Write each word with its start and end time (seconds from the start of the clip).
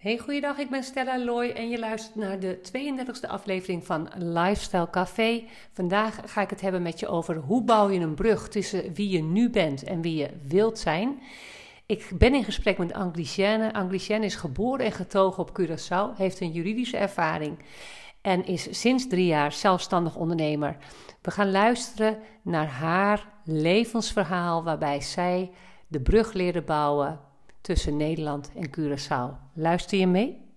Hey, 0.00 0.18
goeiedag, 0.18 0.58
ik 0.58 0.70
ben 0.70 0.82
Stella 0.82 1.24
Loy 1.24 1.48
en 1.48 1.68
je 1.68 1.78
luistert 1.78 2.14
naar 2.14 2.40
de 2.40 2.58
32e 2.58 3.28
aflevering 3.28 3.86
van 3.86 4.10
Lifestyle 4.16 4.90
Café. 4.90 5.44
Vandaag 5.72 6.20
ga 6.24 6.40
ik 6.40 6.50
het 6.50 6.60
hebben 6.60 6.82
met 6.82 7.00
je 7.00 7.08
over 7.08 7.36
hoe 7.36 7.64
bouw 7.64 7.90
je 7.90 8.00
een 8.00 8.14
brug 8.14 8.48
tussen 8.48 8.94
wie 8.94 9.08
je 9.08 9.22
nu 9.22 9.50
bent 9.50 9.82
en 9.82 10.00
wie 10.00 10.16
je 10.16 10.30
wilt 10.42 10.78
zijn. 10.78 11.22
Ik 11.86 12.10
ben 12.14 12.34
in 12.34 12.44
gesprek 12.44 12.78
met 12.78 12.92
Anglicienne. 12.92 13.72
Anglicienne 13.72 14.24
is 14.26 14.34
geboren 14.34 14.84
en 14.84 14.92
getogen 14.92 15.42
op 15.42 15.60
Curaçao, 15.60 16.16
heeft 16.16 16.40
een 16.40 16.52
juridische 16.52 16.96
ervaring 16.96 17.58
en 18.20 18.46
is 18.46 18.80
sinds 18.80 19.08
drie 19.08 19.26
jaar 19.26 19.52
zelfstandig 19.52 20.16
ondernemer. 20.16 20.76
We 21.22 21.30
gaan 21.30 21.50
luisteren 21.50 22.18
naar 22.42 22.68
haar 22.68 23.28
levensverhaal 23.44 24.64
waarbij 24.64 25.00
zij 25.00 25.50
de 25.86 26.00
brug 26.00 26.32
leerde 26.32 26.62
bouwen 26.62 27.28
tussen 27.60 27.96
Nederland 27.96 28.52
en 28.54 28.70
Curaçao. 28.70 29.52
Luister 29.54 29.98
je 29.98 30.06
mee? 30.06 30.48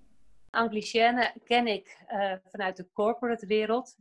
Anglicienne 0.49 1.33
ken 1.43 1.67
ik 1.67 1.97
uh, 2.07 2.33
vanuit 2.51 2.77
de 2.77 2.89
corporate 2.93 3.45
wereld. 3.45 3.95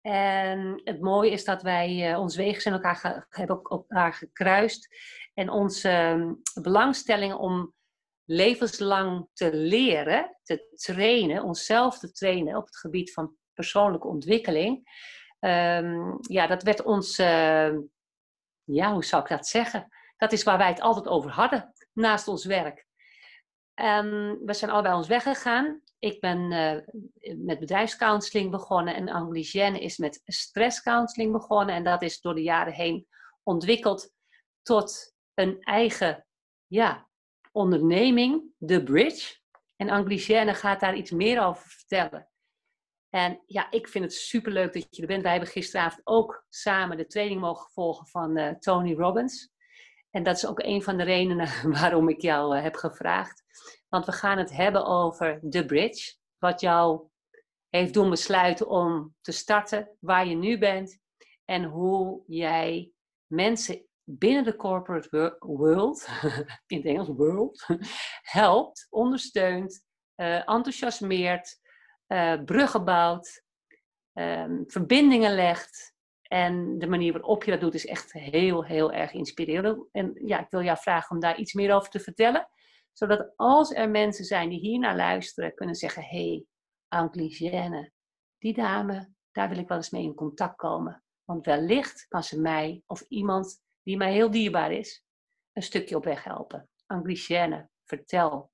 En 0.00 0.80
het 0.84 1.00
mooie 1.00 1.30
is 1.30 1.44
dat 1.44 1.62
wij 1.62 2.10
uh, 2.10 2.18
ons 2.18 2.36
wegen 2.36 2.62
zijn 2.62 2.74
elkaar 2.74 2.96
ge 2.96 3.24
hebben 3.28 3.62
elkaar 3.62 4.12
gekruist. 4.12 4.88
En 5.34 5.50
onze 5.50 6.14
uh, 6.16 6.62
belangstelling 6.62 7.34
om 7.34 7.74
levenslang 8.24 9.28
te 9.32 9.54
leren, 9.54 10.38
te 10.42 10.68
trainen, 10.74 11.42
onszelf 11.42 11.98
te 11.98 12.12
trainen 12.12 12.56
op 12.56 12.66
het 12.66 12.76
gebied 12.76 13.12
van 13.12 13.34
persoonlijke 13.52 14.08
ontwikkeling. 14.08 14.88
Um, 15.40 16.18
ja, 16.20 16.46
dat 16.46 16.62
werd 16.62 16.82
ons, 16.82 17.18
uh, 17.18 17.72
ja, 18.64 18.92
hoe 18.92 19.04
zou 19.04 19.22
ik 19.22 19.28
dat 19.28 19.46
zeggen? 19.46 19.88
Dat 20.16 20.32
is 20.32 20.42
waar 20.42 20.58
wij 20.58 20.68
het 20.68 20.80
altijd 20.80 21.08
over 21.08 21.30
hadden 21.30 21.74
naast 22.00 22.28
ons 22.28 22.44
werk. 22.44 22.86
Um, 23.74 24.44
we 24.44 24.54
zijn 24.54 24.70
allebei 24.70 24.94
ons 24.94 25.08
weggegaan. 25.08 25.82
Ik 25.98 26.20
ben 26.20 26.52
uh, 26.52 27.36
met 27.36 27.58
bedrijfscounseling 27.58 28.50
begonnen 28.50 28.94
en 28.94 29.08
Anglicienne 29.08 29.80
is 29.80 29.96
met 29.96 30.22
stresscounseling 30.24 31.32
begonnen. 31.32 31.74
En 31.74 31.84
dat 31.84 32.02
is 32.02 32.20
door 32.20 32.34
de 32.34 32.42
jaren 32.42 32.72
heen 32.72 33.06
ontwikkeld 33.42 34.12
tot 34.62 35.14
een 35.34 35.62
eigen 35.62 36.26
ja, 36.66 37.08
onderneming, 37.52 38.42
The 38.66 38.82
Bridge. 38.82 39.38
En 39.76 39.90
Anglicienne 39.90 40.54
gaat 40.54 40.80
daar 40.80 40.96
iets 40.96 41.10
meer 41.10 41.42
over 41.42 41.68
vertellen. 41.68 42.28
En 43.08 43.42
ja, 43.46 43.70
ik 43.70 43.88
vind 43.88 44.04
het 44.04 44.14
superleuk 44.14 44.72
dat 44.72 44.86
je 44.90 45.02
er 45.02 45.08
bent. 45.08 45.22
Wij 45.22 45.30
hebben 45.32 45.50
gisteravond 45.50 46.00
ook 46.06 46.44
samen 46.48 46.96
de 46.96 47.06
training 47.06 47.40
mogen 47.40 47.70
volgen 47.70 48.06
van 48.06 48.38
uh, 48.38 48.50
Tony 48.50 48.94
Robbins. 48.94 49.50
En 50.10 50.22
dat 50.22 50.36
is 50.36 50.46
ook 50.46 50.62
een 50.62 50.82
van 50.82 50.96
de 50.96 51.02
redenen 51.04 51.48
waarom 51.80 52.08
ik 52.08 52.20
jou 52.20 52.56
uh, 52.56 52.62
heb 52.62 52.74
gevraagd. 52.74 53.42
Want 53.88 54.06
we 54.06 54.12
gaan 54.12 54.38
het 54.38 54.52
hebben 54.52 54.86
over 54.86 55.40
The 55.50 55.64
Bridge. 55.64 56.14
Wat 56.38 56.60
jou 56.60 57.08
heeft 57.68 57.94
doen 57.94 58.10
besluiten 58.10 58.68
om 58.68 59.14
te 59.20 59.32
starten, 59.32 59.96
waar 60.00 60.26
je 60.26 60.34
nu 60.34 60.58
bent. 60.58 60.98
En 61.44 61.64
hoe 61.64 62.22
jij 62.26 62.92
mensen 63.26 63.84
binnen 64.04 64.44
de 64.44 64.56
corporate 64.56 65.36
world, 65.38 66.08
in 66.66 66.76
het 66.76 66.86
Engels 66.86 67.08
world, 67.08 67.66
helpt, 68.22 68.86
ondersteunt, 68.90 69.84
uh, 70.16 70.48
enthousiasmeert, 70.48 71.58
uh, 72.08 72.42
bruggen 72.44 72.84
bouwt, 72.84 73.44
um, 74.12 74.64
verbindingen 74.66 75.34
legt. 75.34 75.89
En 76.32 76.78
de 76.78 76.86
manier 76.86 77.12
waarop 77.12 77.44
je 77.44 77.50
dat 77.50 77.60
doet 77.60 77.74
is 77.74 77.86
echt 77.86 78.12
heel, 78.12 78.64
heel 78.64 78.92
erg 78.92 79.12
inspirerend. 79.12 79.88
En 79.92 80.12
ja, 80.14 80.40
ik 80.40 80.50
wil 80.50 80.62
jou 80.62 80.78
vragen 80.78 81.10
om 81.10 81.20
daar 81.20 81.38
iets 81.38 81.52
meer 81.52 81.74
over 81.74 81.90
te 81.90 82.00
vertellen. 82.00 82.48
Zodat 82.92 83.32
als 83.36 83.72
er 83.72 83.90
mensen 83.90 84.24
zijn 84.24 84.48
die 84.48 84.58
hier 84.58 84.78
naar 84.78 84.96
luisteren, 84.96 85.54
kunnen 85.54 85.74
zeggen: 85.74 86.02
Hé, 86.02 86.28
hey, 86.28 86.44
Anglicienne, 86.88 87.92
die 88.38 88.54
dame, 88.54 89.12
daar 89.32 89.48
wil 89.48 89.58
ik 89.58 89.68
wel 89.68 89.76
eens 89.76 89.90
mee 89.90 90.02
in 90.02 90.14
contact 90.14 90.56
komen. 90.56 91.04
Want 91.24 91.46
wellicht 91.46 92.06
kan 92.08 92.22
ze 92.22 92.40
mij 92.40 92.82
of 92.86 93.04
iemand 93.08 93.62
die 93.82 93.96
mij 93.96 94.12
heel 94.12 94.30
dierbaar 94.30 94.72
is, 94.72 95.04
een 95.52 95.62
stukje 95.62 95.96
op 95.96 96.04
weg 96.04 96.24
helpen. 96.24 96.68
Anglicienne, 96.86 97.68
vertel. 97.84 98.50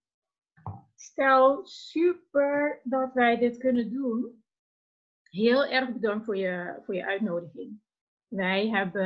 Stel, 0.94 1.66
super 1.66 2.80
dat 2.84 3.12
wij 3.12 3.38
dit 3.38 3.58
kunnen 3.58 3.92
doen. 3.92 4.44
Heel 5.30 5.66
erg 5.66 5.92
bedankt 5.92 6.24
voor 6.24 6.36
je, 6.36 6.80
voor 6.84 6.94
je 6.94 7.06
uitnodiging. 7.06 7.80
Wij 8.28 8.68
hebben 8.68 9.04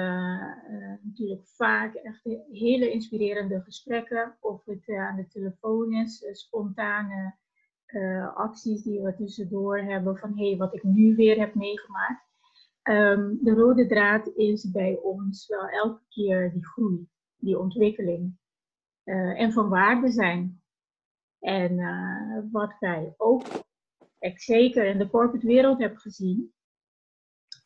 uh, 0.70 0.94
natuurlijk 1.02 1.46
vaak 1.46 1.94
echt 1.94 2.24
hele 2.50 2.90
inspirerende 2.90 3.60
gesprekken, 3.60 4.36
of 4.40 4.64
het 4.64 4.88
uh, 4.88 5.08
aan 5.08 5.16
de 5.16 5.28
telefoon 5.28 5.94
is, 5.94 6.22
uh, 6.22 6.32
spontane 6.32 7.38
acties 8.34 8.82
die 8.82 9.00
we 9.00 9.14
tussendoor 9.14 9.78
hebben 9.78 10.16
van 10.16 10.38
hé, 10.38 10.48
hey, 10.48 10.56
wat 10.56 10.74
ik 10.74 10.82
nu 10.82 11.14
weer 11.14 11.38
heb 11.38 11.54
meegemaakt. 11.54 12.28
Um, 12.82 13.38
de 13.42 13.52
rode 13.52 13.86
draad 13.86 14.26
is 14.36 14.70
bij 14.70 14.98
ons 15.02 15.46
wel 15.46 15.68
elke 15.68 16.02
keer 16.08 16.52
die 16.52 16.66
groei, 16.66 17.08
die 17.36 17.58
ontwikkeling 17.58 18.38
en 19.04 19.52
van 19.52 19.68
waarde 19.68 20.10
zijn. 20.10 20.62
En 21.38 21.76
wat 22.50 22.76
wij 22.80 23.14
ook 23.16 23.42
ik 24.20 24.40
zeker 24.40 24.86
in 24.86 24.98
de 24.98 25.10
corporate 25.10 25.46
wereld 25.46 25.78
heb 25.78 25.96
gezien, 25.96 26.54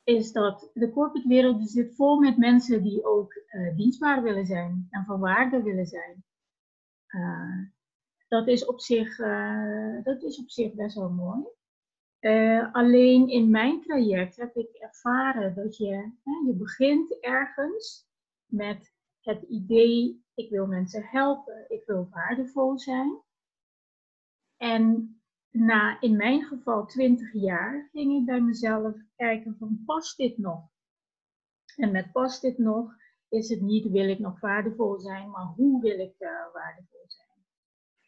is 0.04 0.32
dat 0.32 0.70
de 0.74 0.90
corporate 0.90 1.28
wereld 1.28 1.70
zit 1.70 1.94
vol 1.94 2.18
met 2.20 2.36
mensen 2.38 2.82
die 2.82 3.04
ook 3.04 3.34
uh, 3.34 3.76
dienstbaar 3.76 4.22
willen 4.22 4.46
zijn 4.46 4.86
en 4.90 5.04
van 5.04 5.20
waarde 5.20 5.62
willen 5.62 5.86
zijn. 5.86 6.24
Uh, 7.08 7.66
dat, 8.28 8.48
is 8.48 8.66
op 8.66 8.80
zich, 8.80 9.18
uh, 9.18 10.02
dat 10.02 10.22
is 10.22 10.38
op 10.38 10.50
zich 10.50 10.74
best 10.74 10.94
wel 10.94 11.10
mooi. 11.10 11.44
alleen 12.72 13.28
in 13.28 13.50
mijn 13.50 13.80
traject 13.80 14.36
heb 14.36 14.56
ik 14.56 14.72
ervaren 14.72 15.54
dat 15.54 15.76
je, 15.76 16.12
je 16.46 16.54
begint 16.58 17.20
ergens 17.20 18.06
met 18.46 18.92
het 19.20 19.42
idee, 19.42 20.24
ik 20.34 20.50
wil 20.50 20.66
mensen 20.66 21.04
helpen, 21.04 21.64
ik 21.68 21.82
wil 21.86 22.08
waardevol 22.10 22.78
zijn. 22.78 23.22
En 24.56 25.14
na 25.54 26.00
in 26.00 26.16
mijn 26.16 26.42
geval 26.42 26.86
20 26.86 27.32
jaar 27.32 27.88
ging 27.92 28.20
ik 28.20 28.26
bij 28.26 28.40
mezelf 28.40 28.96
kijken 29.16 29.56
van 29.58 29.82
past 29.86 30.16
dit 30.16 30.38
nog? 30.38 30.68
En 31.76 31.90
met 31.90 32.12
past 32.12 32.42
dit 32.42 32.58
nog 32.58 32.94
is 33.28 33.48
het 33.48 33.60
niet 33.60 33.90
wil 33.90 34.08
ik 34.08 34.18
nog 34.18 34.40
waardevol 34.40 34.98
zijn, 34.98 35.30
maar 35.30 35.46
hoe 35.46 35.80
wil 35.80 35.98
ik 35.98 36.14
uh, 36.18 36.52
waardevol 36.52 37.04
zijn? 37.06 37.44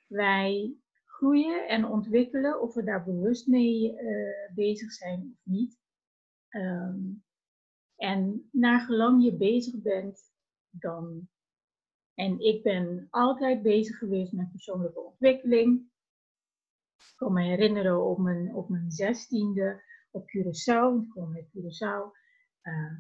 Wij 0.07 0.77
groeien 1.05 1.69
en 1.69 1.85
ontwikkelen 1.85 2.61
of 2.61 2.75
we 2.75 2.85
daar 2.85 3.05
bewust 3.05 3.47
mee 3.47 3.93
uh, 3.93 4.55
bezig 4.55 4.93
zijn 4.93 5.21
of 5.33 5.41
niet. 5.43 5.79
Um, 6.51 7.25
en 7.97 8.49
naar 8.53 8.81
gelang 8.81 9.25
je 9.25 9.37
bezig 9.37 9.83
bent, 9.83 10.33
dan. 10.71 11.29
En 12.15 12.41
ik 12.41 12.63
ben 12.63 13.07
altijd 13.11 13.63
bezig 13.63 13.99
geweest 13.99 14.33
met 14.33 14.51
persoonlijke 14.51 15.01
ontwikkeling. 15.01 15.91
Ik 17.11 17.17
kan 17.17 17.33
me 17.33 17.43
herinneren 17.43 18.05
op 18.05 18.19
mijn, 18.19 18.55
op 18.55 18.69
mijn 18.69 18.91
zestiende 18.91 19.83
op 20.17 20.25
Curaçao, 20.31 21.03
ik 21.03 21.09
kom 21.09 21.33
met 21.33 21.49
Curaçao, 21.49 22.13
uh, 22.63 22.95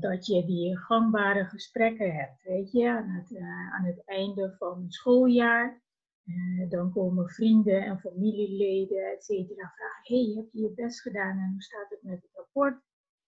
dat 0.00 0.26
je 0.26 0.44
die 0.44 0.76
gangbare 0.76 1.44
gesprekken 1.44 2.14
hebt, 2.14 2.42
weet 2.42 2.72
je, 2.72 2.88
aan 2.88 3.08
het, 3.08 3.30
uh, 3.30 3.74
aan 3.74 3.84
het 3.84 4.04
einde 4.04 4.54
van 4.58 4.82
het 4.82 4.94
schooljaar. 4.94 5.82
Uh, 6.24 6.70
dan 6.70 6.92
komen 6.92 7.28
vrienden 7.28 7.84
en 7.84 7.98
familieleden, 7.98 9.12
et 9.12 9.24
cetera, 9.24 9.72
vragen, 9.74 10.14
hey, 10.14 10.34
heb 10.36 10.52
je 10.52 10.60
je 10.60 10.72
best 10.74 11.00
gedaan 11.00 11.38
en 11.38 11.50
hoe 11.50 11.62
staat 11.62 11.90
het 11.90 12.02
met 12.02 12.22
het 12.22 12.30
rapport? 12.34 12.82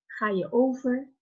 Ga 0.06 0.28
je 0.28 0.52
over? 0.52 1.12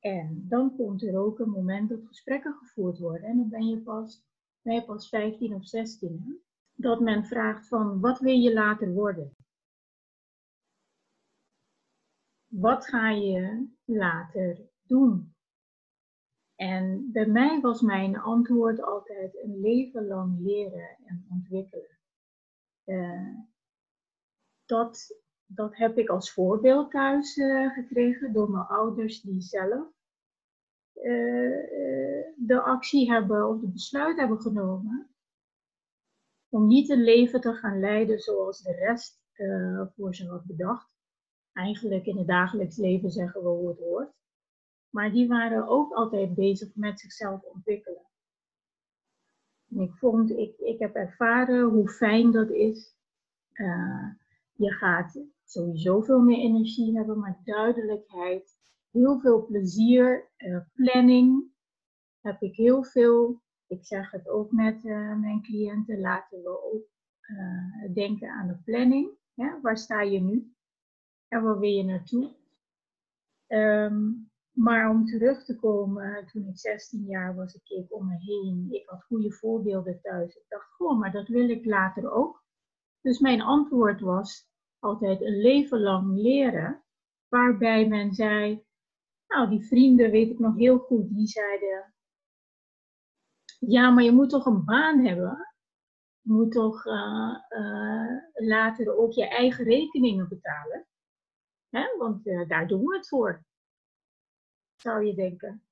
en 0.00 0.44
dan 0.48 0.76
komt 0.76 1.02
er 1.02 1.18
ook 1.18 1.38
een 1.38 1.50
moment 1.50 1.88
dat 1.88 2.06
gesprekken 2.06 2.54
gevoerd 2.54 2.98
worden 2.98 3.28
en 3.28 3.36
dan 3.36 3.48
ben 3.48 3.66
je 3.66 3.78
pas, 3.78 4.24
ben 4.62 4.74
je 4.74 4.84
pas 4.84 5.08
15 5.08 5.54
of 5.54 5.66
16 5.66 6.44
dat 6.74 7.00
men 7.00 7.24
vraagt 7.24 7.68
van 7.68 8.00
wat 8.00 8.18
wil 8.18 8.34
je 8.34 8.52
later 8.52 8.92
worden? 8.92 9.36
Wat 12.46 12.86
ga 12.86 13.10
je 13.10 13.68
later 13.84 14.60
doen? 14.82 15.34
En 16.54 17.10
bij 17.12 17.26
mij 17.26 17.60
was 17.60 17.80
mijn 17.80 18.18
antwoord 18.18 18.82
altijd 18.82 19.36
een 19.36 19.60
leven 19.60 20.06
lang 20.06 20.40
leren 20.40 20.96
en 21.04 21.26
ontwikkelen. 21.30 21.98
Uh, 22.84 23.38
dat, 24.64 25.22
dat 25.46 25.76
heb 25.76 25.98
ik 25.98 26.08
als 26.08 26.32
voorbeeld 26.32 26.90
thuis 26.90 27.36
uh, 27.36 27.72
gekregen 27.72 28.32
door 28.32 28.50
mijn 28.50 28.66
ouders 28.66 29.20
die 29.20 29.40
zelf 29.40 29.88
uh, 30.94 31.02
de 32.36 32.60
actie 32.64 33.10
hebben 33.10 33.48
of 33.48 33.60
de 33.60 33.68
besluit 33.68 34.16
hebben 34.18 34.40
genomen 34.40 35.13
om 36.54 36.66
niet 36.66 36.88
een 36.88 37.02
leven 37.02 37.40
te 37.40 37.52
gaan 37.52 37.80
leiden 37.80 38.18
zoals 38.18 38.62
de 38.62 38.72
rest 38.72 39.22
uh, 39.34 39.86
voor 39.96 40.14
ze 40.14 40.26
had 40.26 40.44
bedacht. 40.44 40.94
Eigenlijk 41.52 42.06
in 42.06 42.16
het 42.16 42.26
dagelijks 42.26 42.76
leven 42.76 43.10
zeggen 43.10 43.42
we 43.42 43.48
hoe 43.48 43.68
het 43.68 43.78
hoort. 43.78 44.12
Maar 44.90 45.12
die 45.12 45.28
waren 45.28 45.68
ook 45.68 45.92
altijd 45.92 46.34
bezig 46.34 46.74
met 46.74 47.00
zichzelf 47.00 47.42
ontwikkelen. 47.42 48.06
En 49.70 49.80
ik 49.80 49.94
vond, 49.94 50.30
ik, 50.30 50.58
ik 50.58 50.78
heb 50.78 50.94
ervaren 50.94 51.62
hoe 51.62 51.88
fijn 51.88 52.30
dat 52.30 52.50
is. 52.50 52.96
Uh, 53.52 54.06
je 54.52 54.70
gaat 54.70 55.24
sowieso 55.44 56.00
veel 56.00 56.20
meer 56.20 56.38
energie 56.38 56.96
hebben, 56.96 57.18
maar 57.18 57.40
duidelijkheid, 57.44 58.58
heel 58.90 59.20
veel 59.20 59.46
plezier, 59.46 60.30
uh, 60.36 60.60
planning. 60.72 61.44
Heb 62.20 62.42
ik 62.42 62.56
heel 62.56 62.84
veel. 62.84 63.42
Ik 63.78 63.86
zeg 63.86 64.10
het 64.10 64.28
ook 64.28 64.52
met 64.52 64.84
uh, 64.84 65.16
mijn 65.16 65.42
cliënten, 65.42 66.00
laten 66.00 66.42
we 66.42 66.62
ook 66.72 66.92
denken 67.94 68.30
aan 68.30 68.48
de 68.48 68.56
planning. 68.64 69.10
Waar 69.62 69.78
sta 69.78 70.02
je 70.02 70.20
nu? 70.20 70.54
En 71.28 71.42
waar 71.42 71.58
wil 71.58 71.70
je 71.70 71.84
naartoe? 71.84 72.34
Um, 73.46 74.30
maar 74.54 74.90
om 74.90 75.06
terug 75.06 75.44
te 75.44 75.56
komen, 75.56 76.26
toen 76.26 76.48
ik 76.48 76.58
16 76.58 77.04
jaar 77.04 77.34
was, 77.34 77.54
ik 77.54 77.64
keek 77.64 77.94
om 77.94 78.06
me 78.06 78.16
heen. 78.18 78.66
Ik 78.70 78.88
had 78.88 79.04
goede 79.04 79.32
voorbeelden 79.32 80.00
thuis. 80.00 80.34
Ik 80.34 80.44
dacht, 80.48 80.72
goh, 80.72 80.98
maar 80.98 81.12
dat 81.12 81.28
wil 81.28 81.48
ik 81.48 81.64
later 81.64 82.12
ook. 82.12 82.44
Dus 83.00 83.18
mijn 83.18 83.40
antwoord 83.40 84.00
was 84.00 84.48
altijd 84.78 85.20
een 85.20 85.40
leven 85.40 85.80
lang 85.80 86.16
leren. 86.16 86.84
Waarbij 87.28 87.88
men 87.88 88.12
zei, 88.12 88.64
nou 89.26 89.48
die 89.48 89.66
vrienden 89.66 90.10
weet 90.10 90.30
ik 90.30 90.38
nog 90.38 90.56
heel 90.56 90.78
goed, 90.78 91.14
die 91.14 91.26
zeiden, 91.26 91.93
ja, 93.68 93.90
maar 93.90 94.04
je 94.04 94.12
moet 94.12 94.30
toch 94.30 94.46
een 94.46 94.64
baan 94.64 95.04
hebben? 95.04 95.54
Je 96.20 96.32
moet 96.32 96.52
toch 96.52 96.86
uh, 96.86 97.36
uh, 97.48 98.18
later 98.32 98.96
ook 98.96 99.12
je 99.12 99.28
eigen 99.28 99.64
rekeningen 99.64 100.28
betalen? 100.28 100.86
Hè? 101.68 101.96
Want 101.98 102.26
uh, 102.26 102.48
daar 102.48 102.66
doen 102.66 102.84
we 102.84 102.96
het 102.96 103.08
voor 103.08 103.44
zou 104.76 105.04
je 105.04 105.14
denken. 105.14 105.62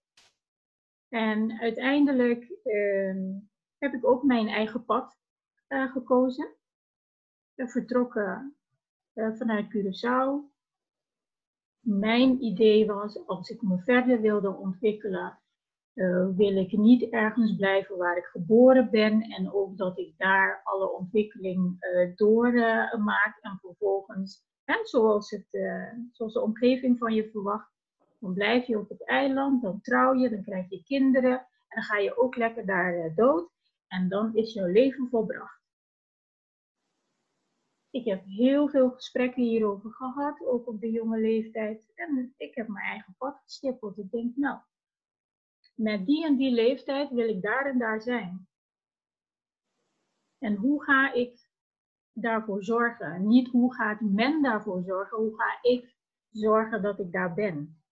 En 1.09 1.61
uiteindelijk 1.61 2.51
uh, 2.65 3.17
heb 3.79 3.95
ik 3.95 4.07
ook 4.07 4.23
mijn 4.23 4.49
eigen 4.49 4.85
pad 4.85 5.17
gekozen. 5.69 6.55
Vertrokken 7.57 8.57
vanuit 9.15 9.67
Curaçao. 9.67 10.53
Mijn 11.81 12.43
idee 12.43 12.87
was, 12.87 13.27
als 13.27 13.49
ik 13.49 13.63
me 13.63 13.79
verder 13.79 14.21
wilde 14.21 14.51
ontwikkelen, 14.51 15.43
uh, 15.95 16.27
wil 16.37 16.57
ik 16.57 16.73
niet 16.73 17.03
ergens 17.03 17.57
blijven 17.57 17.97
waar 17.97 18.17
ik 18.17 18.25
geboren 18.25 18.91
ben. 18.91 19.23
En 19.23 19.53
ook 19.53 19.77
dat 19.77 19.99
ik 19.99 20.15
daar 20.17 20.61
alle 20.65 20.93
ontwikkeling 20.93 21.77
doormaak 22.17 23.39
en 23.41 23.59
vervolgens, 23.61 24.45
zoals, 24.83 25.31
het, 25.31 25.47
zoals 26.13 26.33
de 26.33 26.41
omgeving 26.41 26.99
van 26.99 27.15
je 27.15 27.31
verwacht, 27.31 27.73
dan 28.23 28.35
blijf 28.35 28.67
je 28.67 28.79
op 28.79 28.89
het 28.89 29.05
eiland, 29.05 29.63
dan 29.63 29.81
trouw 29.81 30.15
je, 30.15 30.31
dan 30.31 30.43
krijg 30.43 30.71
je 30.71 30.83
kinderen 30.83 31.33
en 31.73 31.81
dan 31.81 31.83
ga 31.83 31.99
je 31.99 32.19
ook 32.19 32.37
lekker 32.37 32.67
daar 32.67 32.95
eh, 32.95 33.17
dood 33.17 33.51
en 33.89 34.09
dan 34.09 34.35
is 34.35 34.53
jouw 34.53 34.67
leven 34.67 35.09
volbracht. 35.09 35.61
Ik 37.91 38.05
heb 38.05 38.25
heel 38.25 38.69
veel 38.69 38.91
gesprekken 38.91 39.43
hierover 39.43 39.91
gehad, 39.91 40.47
ook 40.47 40.69
op 40.69 40.81
de 40.81 40.91
jonge 40.91 41.21
leeftijd. 41.21 41.93
En 41.95 42.35
ik 42.37 42.55
heb 42.55 42.69
mijn 42.69 42.87
eigen 42.87 43.15
pad 43.19 43.41
gestippeld. 43.45 43.99
Ik 43.99 44.11
denk, 44.11 44.37
nou, 44.37 44.59
met 45.75 46.07
die 46.07 46.25
en 46.25 46.37
die 46.37 46.53
leeftijd 46.53 47.11
wil 47.11 47.29
ik 47.29 47.43
daar 47.43 47.67
en 47.67 47.79
daar 47.79 48.03
zijn. 48.03 48.49
En 50.39 50.55
hoe 50.55 50.85
ga 50.85 51.13
ik 51.13 51.49
daarvoor 52.13 52.65
zorgen? 52.65 53.27
Niet 53.27 53.49
hoe 53.49 53.75
gaat 53.75 54.01
men 54.01 54.43
daarvoor 54.43 54.83
zorgen, 54.83 55.19
hoe 55.19 55.37
ga 55.37 55.59
ik 55.63 55.97
zorgen 56.31 56.83
dat 56.83 56.99
ik 56.99 57.13
daar 57.13 57.35
ben? 57.35 57.83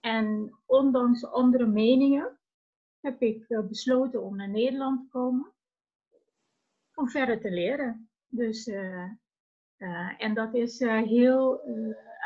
En 0.00 0.58
ondanks 0.66 1.26
andere 1.26 1.66
meningen 1.66 2.38
heb 3.00 3.22
ik 3.22 3.48
eh, 3.48 3.66
besloten 3.66 4.22
om 4.22 4.36
naar 4.36 4.48
Nederland 4.48 5.00
te 5.00 5.08
komen. 5.08 5.52
Om 6.94 7.08
verder 7.08 7.40
te 7.40 7.50
leren. 7.50 8.10
Dus, 8.26 8.66
uh, 8.66 9.10
uh, 9.78 10.22
en 10.22 10.34
dat 10.34 10.54
is 10.54 10.78
heel 10.80 11.60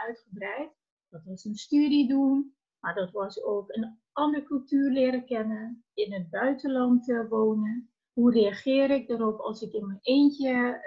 uitgebreid. 0.07 0.71
Dat 1.09 1.25
was 1.25 1.45
een 1.45 1.57
studie 1.57 2.09
doen, 2.09 2.58
maar 2.89 2.97
dat 2.97 3.13
was 3.13 3.43
ook 3.43 3.75
een 3.75 3.99
andere 4.13 4.45
cultuur 4.45 4.91
leren 4.91 5.25
kennen. 5.25 5.85
In 5.95 6.13
het 6.13 6.31
buitenland 6.31 7.07
wonen. 7.29 7.91
Hoe 8.13 8.33
reageer 8.33 8.91
ik 8.91 9.09
erop 9.09 9.39
als 9.41 9.63
ik 9.63 9.73
in 9.73 9.87
mijn 9.87 9.99
eentje 10.03 10.81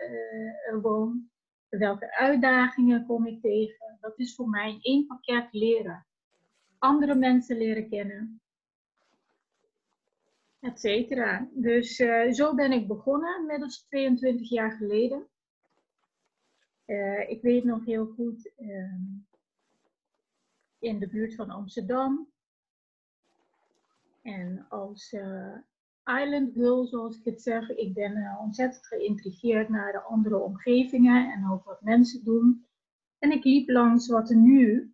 woon? 0.82 1.30
Welke 1.70 2.16
uitdagingen 2.16 3.06
kom 3.06 3.26
ik 3.26 3.42
tegen? 3.42 3.98
Dat 4.00 4.20
is 4.20 4.36
voor 4.36 4.50
mij 4.50 4.78
één 4.82 5.06
pakket 5.06 5.48
leren 5.52 6.06
andere 6.82 7.16
mensen 7.16 7.58
leren 7.58 7.90
kennen, 7.90 8.42
etc. 10.60 11.10
Dus 11.54 11.96
zo 12.32 12.56
ben 12.56 12.72
ik 12.72 12.88
begonnen, 12.88 13.40
inmiddels 13.40 13.86
22 13.88 14.50
jaar 14.50 14.72
geleden. 14.72 15.28
Ik 17.28 17.42
weet 17.42 17.64
nog 17.64 17.86
heel 17.86 18.06
goed, 18.06 18.52
uh, 18.58 18.94
in 20.82 21.00
de 21.00 21.08
buurt 21.08 21.36
van 21.36 21.50
Amsterdam. 21.50 22.32
En 24.22 24.66
als 24.70 25.12
uh, 25.12 25.58
island 26.06 26.54
girl, 26.54 26.86
zoals 26.86 27.18
ik 27.18 27.26
het 27.26 27.42
zeg, 27.42 27.70
ik 27.70 27.94
ben 27.94 28.38
ontzettend 28.40 28.88
geïntrigeerd 28.88 29.70
naar 29.70 29.92
de 29.92 30.02
andere 30.02 30.38
omgevingen 30.38 31.32
en 31.32 31.52
ook 31.52 31.64
wat 31.64 31.82
mensen 31.82 32.24
doen. 32.24 32.66
En 33.20 33.32
ik 33.32 33.44
liep 33.44 33.70
langs 33.70 34.08
wat 34.08 34.30
nu 34.30 34.94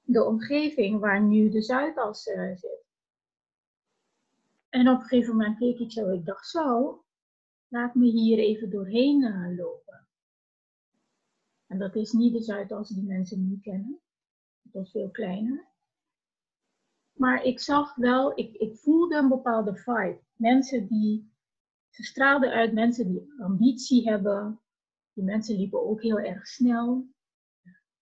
de 0.00 0.24
omgeving 0.24 1.00
waar 1.00 1.22
nu 1.22 1.50
de 1.50 1.62
Zuidas 1.62 2.26
uh, 2.26 2.56
zit. 2.56 2.84
En 4.68 4.88
op 4.88 5.00
een 5.00 5.06
gegeven 5.06 5.36
moment 5.36 5.58
keek 5.58 5.78
ik 5.78 5.92
zo, 5.92 6.10
ik 6.10 6.24
dacht 6.24 6.48
zo, 6.48 7.04
laat 7.68 7.94
me 7.94 8.06
hier 8.06 8.38
even 8.38 8.70
doorheen 8.70 9.22
uh, 9.22 9.56
lopen. 9.56 10.06
En 11.66 11.78
dat 11.78 11.94
is 11.94 12.12
niet 12.12 12.32
de 12.32 12.42
Zuidas 12.42 12.88
die 12.88 13.04
mensen 13.04 13.48
nu 13.48 13.58
kennen. 13.60 14.03
Het 14.64 14.72
was 14.72 14.90
veel 14.90 15.10
kleiner. 15.10 15.72
Maar 17.12 17.42
ik 17.42 17.60
zag 17.60 17.94
wel, 17.94 18.38
ik, 18.38 18.54
ik 18.54 18.76
voelde 18.76 19.16
een 19.16 19.28
bepaalde 19.28 19.76
vibe. 19.76 20.20
Mensen 20.36 20.86
die, 20.86 21.32
ze 21.90 22.02
straalden 22.02 22.50
uit 22.50 22.72
mensen 22.72 23.08
die 23.08 23.34
ambitie 23.38 24.08
hebben. 24.08 24.60
Die 25.12 25.24
mensen 25.24 25.56
liepen 25.56 25.86
ook 25.86 26.02
heel 26.02 26.18
erg 26.18 26.46
snel 26.46 27.14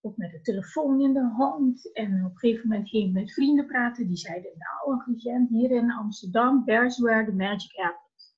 ook 0.05 0.17
met 0.17 0.31
de 0.31 0.41
telefoon 0.41 1.01
in 1.01 1.13
de 1.13 1.33
hand. 1.37 1.93
En 1.93 2.25
op 2.25 2.31
een 2.31 2.37
gegeven 2.37 2.67
moment 2.67 2.89
ging 2.89 3.07
ik 3.07 3.13
met 3.13 3.33
vrienden 3.33 3.65
praten. 3.65 4.07
Die 4.07 4.17
zeiden, 4.17 4.51
nou, 4.57 4.93
een 4.93 5.17
cliënt 5.17 5.49
hier 5.49 5.71
in 5.71 5.91
Amsterdam, 5.91 6.65
there's 6.65 6.99
where 6.99 7.25
the 7.25 7.31
magic 7.31 7.71
happens. 7.75 8.35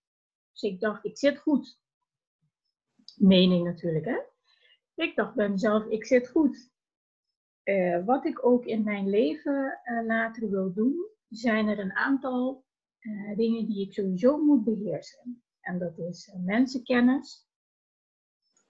Dus 0.51 0.61
ik 0.61 0.79
dacht, 0.79 1.05
ik 1.05 1.17
zit 1.17 1.37
goed. 1.37 1.79
Mening 3.15 3.65
natuurlijk, 3.65 4.05
hè. 4.05 4.19
Ik 4.95 5.15
dacht 5.15 5.35
bij 5.35 5.49
mezelf, 5.49 5.85
ik 5.85 6.05
zit 6.05 6.29
goed. 6.29 6.73
Uh, 7.65 8.05
wat 8.05 8.25
ik 8.25 8.45
ook 8.45 8.65
in 8.65 8.83
mijn 8.83 9.09
leven 9.09 9.79
uh, 9.83 10.05
later 10.05 10.49
wil 10.49 10.73
doen, 10.73 11.09
zijn 11.29 11.67
er 11.67 11.79
een 11.79 11.93
aantal 11.93 12.65
uh, 12.99 13.37
dingen 13.37 13.65
die 13.65 13.85
ik 13.85 13.93
sowieso 13.93 14.37
moet 14.37 14.63
beheersen. 14.63 15.43
En 15.61 15.79
dat 15.79 15.97
is 15.97 16.33
mensenkennis. 16.43 17.47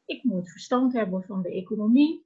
Ik 0.05 0.23
moet 0.23 0.51
verstand 0.51 0.93
hebben 0.93 1.23
van 1.23 1.41
de 1.41 1.51
economie. 1.51 2.25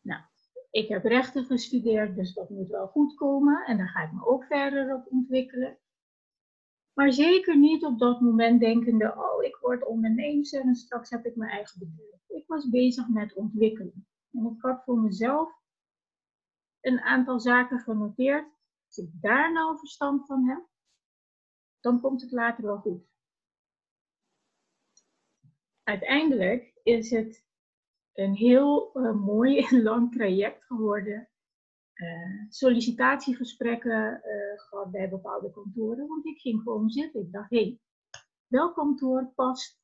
Nou, 0.00 0.22
ik 0.70 0.88
heb 0.88 1.04
rechten 1.04 1.44
gestudeerd, 1.44 2.16
dus 2.16 2.34
dat 2.34 2.50
moet 2.50 2.68
wel 2.68 2.86
goed 2.86 3.14
komen. 3.14 3.64
En 3.66 3.76
daar 3.76 3.88
ga 3.88 4.04
ik 4.04 4.12
me 4.12 4.26
ook 4.26 4.44
verder 4.44 4.94
op 4.94 5.06
ontwikkelen. 5.10 5.78
Maar 6.92 7.12
zeker 7.12 7.58
niet 7.58 7.84
op 7.84 7.98
dat 7.98 8.20
moment 8.20 8.60
denkende, 8.60 9.14
oh, 9.16 9.44
ik 9.44 9.56
word 9.60 9.84
ondernemer 9.84 10.60
en 10.60 10.74
straks 10.74 11.10
heb 11.10 11.26
ik 11.26 11.36
mijn 11.36 11.50
eigen 11.50 11.78
bedrijf. 11.78 12.28
Ik 12.28 12.46
was 12.46 12.68
bezig 12.68 13.08
met 13.08 13.34
ontwikkelen. 13.34 14.06
En 14.34 14.54
ik 14.56 14.62
had 14.62 14.84
voor 14.84 14.98
mezelf 14.98 15.62
een 16.80 17.00
aantal 17.00 17.40
zaken 17.40 17.78
genoteerd. 17.78 18.52
Als 18.86 18.96
ik 18.96 19.10
daar 19.20 19.52
nou 19.52 19.78
verstand 19.78 20.26
van 20.26 20.48
heb, 20.48 20.68
dan 21.80 22.00
komt 22.00 22.22
het 22.22 22.32
later 22.32 22.64
wel 22.64 22.78
goed. 22.78 23.02
Uiteindelijk 25.82 26.80
is 26.82 27.10
het 27.10 27.46
een 28.12 28.34
heel 28.34 28.90
uh, 28.94 29.14
mooi 29.14 29.58
en 29.66 29.82
lang 29.82 30.12
traject 30.12 30.64
geworden. 30.64 31.28
Uh, 31.94 32.46
sollicitatiegesprekken 32.48 34.22
uh, 34.24 34.60
gehad 34.60 34.90
bij 34.90 35.08
bepaalde 35.08 35.50
kantoren, 35.50 36.06
want 36.06 36.26
ik 36.26 36.40
ging 36.40 36.62
gewoon 36.62 36.90
zitten. 36.90 37.20
Ik 37.20 37.32
dacht, 37.32 37.50
hé, 37.50 37.56
hey, 37.56 37.80
welk 38.46 38.74
kantoor 38.74 39.32
past 39.34 39.80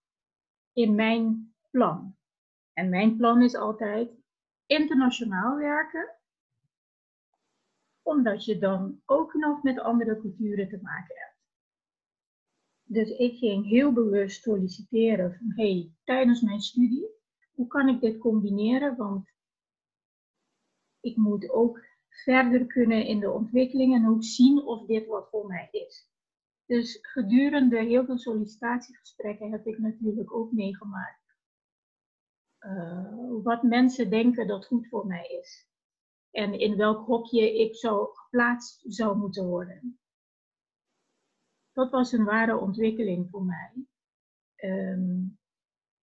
in 0.72 0.94
mijn 0.94 1.54
plan? 1.70 2.16
En 2.72 2.88
mijn 2.88 3.16
plan 3.16 3.42
is 3.42 3.54
altijd 3.54 4.19
internationaal 4.70 5.56
werken, 5.56 6.14
omdat 8.02 8.44
je 8.44 8.58
dan 8.58 9.00
ook 9.06 9.34
nog 9.34 9.62
met 9.62 9.78
andere 9.78 10.20
culturen 10.20 10.68
te 10.68 10.78
maken 10.82 11.16
hebt. 11.16 11.38
Dus 12.82 13.10
ik 13.10 13.38
ging 13.38 13.66
heel 13.66 13.92
bewust 13.92 14.42
solliciteren 14.42 15.34
van, 15.34 15.52
hey, 15.54 15.92
tijdens 16.04 16.40
mijn 16.40 16.60
studie 16.60 17.18
hoe 17.60 17.68
kan 17.68 17.88
ik 17.88 18.00
dit 18.00 18.18
combineren? 18.18 18.96
Want 18.96 19.30
ik 21.00 21.16
moet 21.16 21.50
ook 21.50 21.86
verder 22.08 22.66
kunnen 22.66 23.06
in 23.06 23.20
de 23.20 23.30
ontwikkeling 23.30 23.94
en 23.94 24.08
ook 24.08 24.24
zien 24.24 24.62
of 24.62 24.86
dit 24.86 25.06
wat 25.06 25.28
voor 25.30 25.46
mij 25.46 25.68
is. 25.70 26.08
Dus 26.66 26.98
gedurende 27.02 27.78
heel 27.78 28.04
veel 28.04 28.18
sollicitatiegesprekken 28.18 29.50
heb 29.50 29.66
ik 29.66 29.78
natuurlijk 29.78 30.32
ook 30.34 30.52
meegemaakt. 30.52 31.19
Uh, 32.60 33.42
wat 33.42 33.62
mensen 33.62 34.10
denken 34.10 34.46
dat 34.46 34.66
goed 34.66 34.88
voor 34.88 35.06
mij 35.06 35.26
is. 35.26 35.68
En 36.30 36.58
in 36.58 36.76
welk 36.76 37.06
hokje 37.06 37.58
ik 37.58 37.76
zo 37.76 38.04
geplaatst 38.04 38.82
zou 38.86 39.16
moeten 39.16 39.46
worden. 39.46 40.00
Dat 41.72 41.90
was 41.90 42.12
een 42.12 42.24
ware 42.24 42.58
ontwikkeling 42.58 43.30
voor 43.30 43.44
mij. 43.44 43.86
Um, 44.56 45.38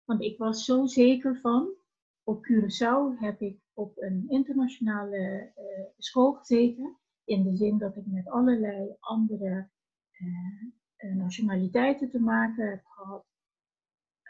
want 0.04 0.22
ik 0.22 0.38
was 0.38 0.66
zo 0.66 0.86
zeker 0.86 1.40
van. 1.40 1.76
Op 2.24 2.46
Curaçao 2.46 3.20
heb 3.20 3.42
ik 3.42 3.60
op 3.74 3.98
een 3.98 4.26
internationale 4.30 5.52
uh, 5.58 5.86
school 5.98 6.34
gezeten. 6.34 6.98
In 7.24 7.44
de 7.44 7.56
zin 7.56 7.78
dat 7.78 7.96
ik 7.96 8.06
met 8.06 8.30
allerlei 8.30 8.96
andere 9.00 9.70
uh, 10.12 11.16
nationaliteiten 11.16 12.10
te 12.10 12.20
maken 12.20 12.70
heb 12.70 12.86
gehad. 12.86 13.26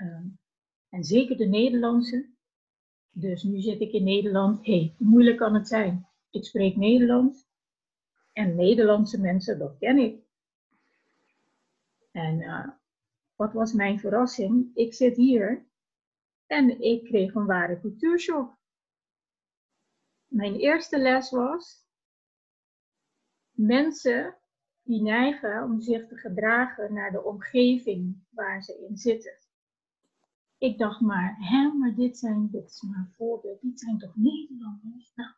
Um, 0.01 0.39
en 0.89 1.03
zeker 1.03 1.37
de 1.37 1.45
Nederlandse. 1.45 2.29
Dus 3.11 3.43
nu 3.43 3.61
zit 3.61 3.81
ik 3.81 3.91
in 3.91 4.03
Nederland. 4.03 4.65
Hé, 4.65 4.79
hey, 4.79 4.95
moeilijk 4.97 5.37
kan 5.37 5.53
het 5.53 5.67
zijn? 5.67 6.07
Ik 6.29 6.45
spreek 6.45 6.75
Nederlands. 6.75 7.45
En 8.33 8.55
Nederlandse 8.55 9.21
mensen, 9.21 9.59
dat 9.59 9.77
ken 9.77 9.97
ik. 9.97 10.25
En 12.11 12.39
uh, 12.41 12.67
wat 13.35 13.53
was 13.53 13.73
mijn 13.73 13.99
verrassing? 13.99 14.71
Ik 14.73 14.93
zit 14.93 15.15
hier 15.15 15.65
en 16.47 16.81
ik 16.81 17.03
kreeg 17.03 17.33
een 17.33 17.45
ware 17.45 17.79
cultuurshock. 17.79 18.57
Mijn 20.27 20.55
eerste 20.55 20.97
les 20.97 21.29
was: 21.29 21.85
mensen 23.51 24.35
die 24.83 25.01
neigen 25.01 25.63
om 25.63 25.81
zich 25.81 26.07
te 26.07 26.17
gedragen 26.17 26.93
naar 26.93 27.11
de 27.11 27.23
omgeving 27.23 28.23
waar 28.29 28.63
ze 28.63 28.85
in 28.89 28.97
zitten. 28.97 29.46
Ik 30.57 30.77
dacht 30.77 31.01
maar, 31.01 31.35
hè, 31.39 31.71
maar 31.71 31.95
dit 31.95 32.17
zijn, 32.17 32.49
dit 32.51 32.69
is 32.69 32.81
maar 32.81 32.99
een 32.99 33.13
voorbeeld, 33.17 33.61
dit 33.61 33.79
zijn 33.79 33.97
toch 33.97 34.15
Nederlanders? 34.15 35.11
Nou, 35.15 35.29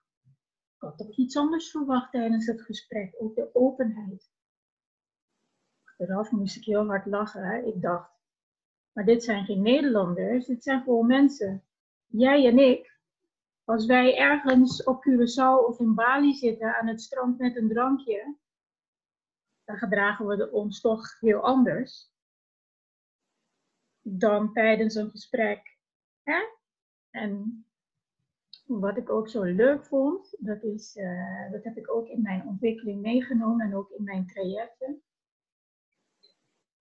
ik 0.75 0.81
had 0.81 0.97
toch 0.97 1.17
iets 1.17 1.37
anders 1.37 1.71
verwacht 1.71 2.11
tijdens 2.11 2.45
het 2.45 2.61
gesprek, 2.61 3.15
ook 3.17 3.35
de 3.35 3.55
openheid. 3.55 4.31
Achteraf 5.83 6.31
moest 6.31 6.55
ik 6.55 6.63
heel 6.63 6.85
hard 6.85 7.05
lachen. 7.05 7.67
Ik 7.67 7.81
dacht, 7.81 8.11
maar 8.91 9.05
dit 9.05 9.23
zijn 9.23 9.45
geen 9.45 9.61
Nederlanders, 9.61 10.45
dit 10.45 10.63
zijn 10.63 10.83
gewoon 10.83 11.07
mensen. 11.07 11.63
Jij 12.05 12.47
en 12.47 12.59
ik. 12.59 12.97
Als 13.63 13.85
wij 13.85 14.17
ergens 14.17 14.83
op 14.83 15.05
Curaçao 15.07 15.65
of 15.67 15.79
in 15.79 15.95
Bali 15.95 16.33
zitten 16.33 16.75
aan 16.75 16.87
het 16.87 17.01
strand 17.01 17.37
met 17.37 17.55
een 17.55 17.69
drankje, 17.69 18.37
dan 19.63 19.77
gedragen 19.77 20.27
we 20.27 20.51
ons 20.51 20.81
toch 20.81 21.19
heel 21.19 21.39
anders 21.39 22.08
dan 24.01 24.53
tijdens 24.53 24.95
een 24.95 25.09
gesprek. 25.09 25.77
Hè? 26.23 26.41
En 27.09 27.65
wat 28.65 28.97
ik 28.97 29.09
ook 29.09 29.29
zo 29.29 29.43
leuk 29.43 29.85
vond, 29.85 30.35
dat, 30.39 30.63
is, 30.63 30.95
uh, 30.95 31.51
dat 31.51 31.63
heb 31.63 31.77
ik 31.77 31.93
ook 31.93 32.07
in 32.07 32.21
mijn 32.21 32.47
ontwikkeling 32.47 33.01
meegenomen 33.01 33.65
en 33.65 33.75
ook 33.75 33.89
in 33.89 34.03
mijn 34.03 34.27
trajecten. 34.27 35.01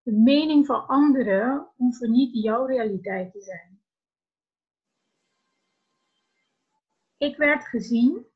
De 0.02 0.12
mening 0.12 0.66
van 0.66 0.86
anderen 0.86 1.68
hoeft 1.76 2.00
niet 2.00 2.42
jouw 2.42 2.64
realiteit 2.64 3.32
te 3.32 3.40
zijn. 3.40 3.80
Ik 7.16 7.36
werd 7.36 7.64
gezien 7.64 8.26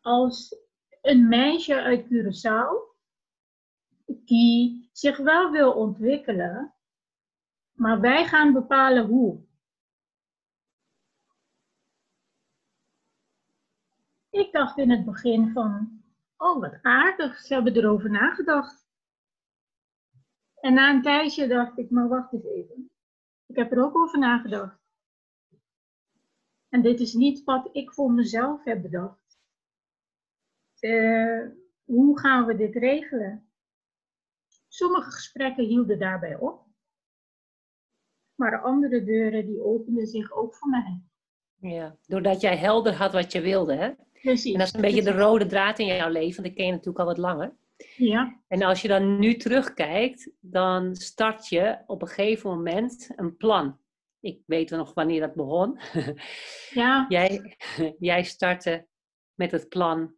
als 0.00 0.56
een 1.02 1.28
meisje 1.28 1.82
uit 1.82 2.04
Curaçao 2.04 2.90
die 4.06 4.89
zich 5.00 5.16
wel 5.16 5.50
wil 5.50 5.72
ontwikkelen, 5.72 6.74
maar 7.72 8.00
wij 8.00 8.26
gaan 8.26 8.52
bepalen 8.52 9.06
hoe. 9.06 9.44
Ik 14.30 14.52
dacht 14.52 14.78
in 14.78 14.90
het 14.90 15.04
begin 15.04 15.52
van, 15.52 16.02
oh 16.36 16.60
wat 16.60 16.78
aardig, 16.82 17.38
ze 17.38 17.54
hebben 17.54 17.76
erover 17.76 18.10
nagedacht. 18.10 18.88
En 20.54 20.74
na 20.74 20.94
een 20.94 21.02
tijdje 21.02 21.46
dacht 21.48 21.78
ik, 21.78 21.90
maar 21.90 22.08
wacht 22.08 22.32
eens 22.32 22.44
even. 22.44 22.90
Ik 23.46 23.56
heb 23.56 23.72
er 23.72 23.84
ook 23.84 23.96
over 23.96 24.18
nagedacht. 24.18 24.78
En 26.68 26.82
dit 26.82 27.00
is 27.00 27.12
niet 27.12 27.44
wat 27.44 27.68
ik 27.72 27.92
voor 27.92 28.12
mezelf 28.12 28.64
heb 28.64 28.82
bedacht. 28.82 29.38
Uh, 30.80 31.48
hoe 31.84 32.18
gaan 32.18 32.46
we 32.46 32.56
dit 32.56 32.74
regelen? 32.74 33.49
Sommige 34.72 35.10
gesprekken 35.10 35.64
hielden 35.64 35.98
daarbij 35.98 36.36
op. 36.36 36.66
Maar 38.34 38.62
andere 38.62 39.04
deuren 39.04 39.46
die 39.46 39.62
openden 39.62 40.06
zich 40.06 40.32
ook 40.32 40.54
voor 40.54 40.68
mij. 40.68 41.00
Ja, 41.60 41.96
doordat 42.06 42.40
jij 42.40 42.56
helder 42.56 42.94
had 42.94 43.12
wat 43.12 43.32
je 43.32 43.40
wilde, 43.40 43.74
hè? 43.74 43.90
Precies. 44.12 44.52
En 44.52 44.58
dat 44.58 44.68
is 44.68 44.74
een 44.74 44.80
beetje 44.80 45.02
de 45.02 45.18
rode 45.18 45.46
draad 45.46 45.78
in 45.78 45.86
jouw 45.86 46.10
leven, 46.10 46.42
want 46.42 46.48
ik 46.48 46.54
ken 46.54 46.66
je 46.66 46.70
natuurlijk 46.70 46.98
al 46.98 47.04
wat 47.04 47.18
langer. 47.18 47.56
Ja. 47.96 48.40
En 48.48 48.62
als 48.62 48.82
je 48.82 48.88
dan 48.88 49.18
nu 49.18 49.36
terugkijkt, 49.36 50.30
dan 50.40 50.96
start 50.96 51.48
je 51.48 51.78
op 51.86 52.02
een 52.02 52.08
gegeven 52.08 52.50
moment 52.50 53.10
een 53.16 53.36
plan. 53.36 53.78
Ik 54.20 54.42
weet 54.46 54.70
nog 54.70 54.94
wanneer 54.94 55.20
dat 55.20 55.34
begon. 55.34 55.78
Ja. 56.70 57.06
jij, 57.08 57.56
jij 57.98 58.22
startte 58.22 58.86
met 59.34 59.50
het 59.50 59.68
plan 59.68 60.14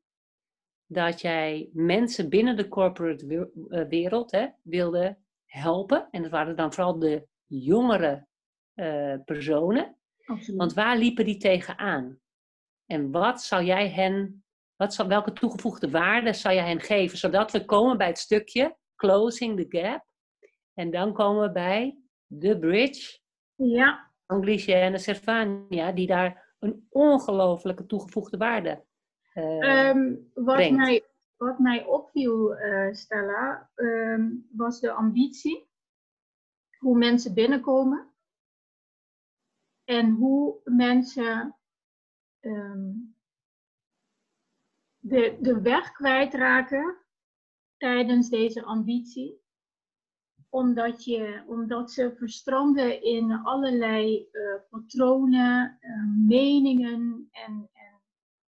dat 0.92 1.20
jij 1.20 1.70
mensen 1.72 2.28
binnen 2.28 2.56
de 2.56 2.68
corporate 2.68 3.50
eh, 3.68 3.88
wereld 3.88 4.30
hè, 4.30 4.46
wilde 4.62 5.18
helpen. 5.44 6.08
En 6.10 6.22
dat 6.22 6.30
waren 6.30 6.56
dan 6.56 6.72
vooral 6.72 6.98
de 6.98 7.26
jongere 7.46 8.26
uh, 8.74 9.14
personen. 9.24 9.96
Absoluut. 10.24 10.58
Want 10.58 10.74
waar 10.74 10.96
liepen 10.96 11.24
die 11.24 11.36
tegenaan? 11.36 12.20
En 12.86 13.10
wat 13.10 13.42
zou 13.42 13.64
jij 13.64 13.90
hen, 13.90 14.44
wat 14.76 14.94
zou, 14.94 15.08
welke 15.08 15.32
toegevoegde 15.32 15.90
waarde 15.90 16.32
zou 16.32 16.54
jij 16.54 16.66
hen 16.66 16.80
geven? 16.80 17.18
Zodat 17.18 17.52
we 17.52 17.64
komen 17.64 17.98
bij 17.98 18.06
het 18.06 18.18
stukje 18.18 18.76
closing 18.96 19.56
the 19.56 19.78
gap. 19.78 20.04
En 20.74 20.90
dan 20.90 21.12
komen 21.12 21.42
we 21.42 21.52
bij 21.52 21.98
the 22.38 22.58
bridge. 22.58 23.20
Ja. 23.54 24.10
Anglische 24.26 24.74
en 24.74 25.00
Servania, 25.00 25.92
die 25.92 26.06
daar 26.06 26.54
een 26.58 26.86
ongelofelijke 26.90 27.86
toegevoegde 27.86 28.36
waarde 28.36 28.84
uh, 29.34 30.16
wat, 30.34 30.70
mij, 30.70 31.06
wat 31.36 31.58
mij 31.58 31.84
opviel, 31.84 32.58
uh, 32.58 32.92
Stella, 32.92 33.70
um, 33.74 34.48
was 34.52 34.80
de 34.80 34.92
ambitie. 34.92 35.70
Hoe 36.78 36.98
mensen 36.98 37.34
binnenkomen. 37.34 38.12
En 39.84 40.10
hoe 40.10 40.60
mensen 40.64 41.56
um, 42.40 43.16
de, 44.98 45.38
de 45.40 45.60
weg 45.60 45.92
kwijtraken 45.92 46.96
tijdens 47.76 48.28
deze 48.28 48.62
ambitie. 48.62 49.40
Omdat, 50.48 51.04
je, 51.04 51.42
omdat 51.46 51.90
ze 51.92 52.14
verstranden 52.16 53.02
in 53.02 53.32
allerlei 53.32 54.28
uh, 54.32 54.54
patronen, 54.70 55.78
uh, 55.80 56.26
meningen 56.28 57.28
en, 57.30 57.70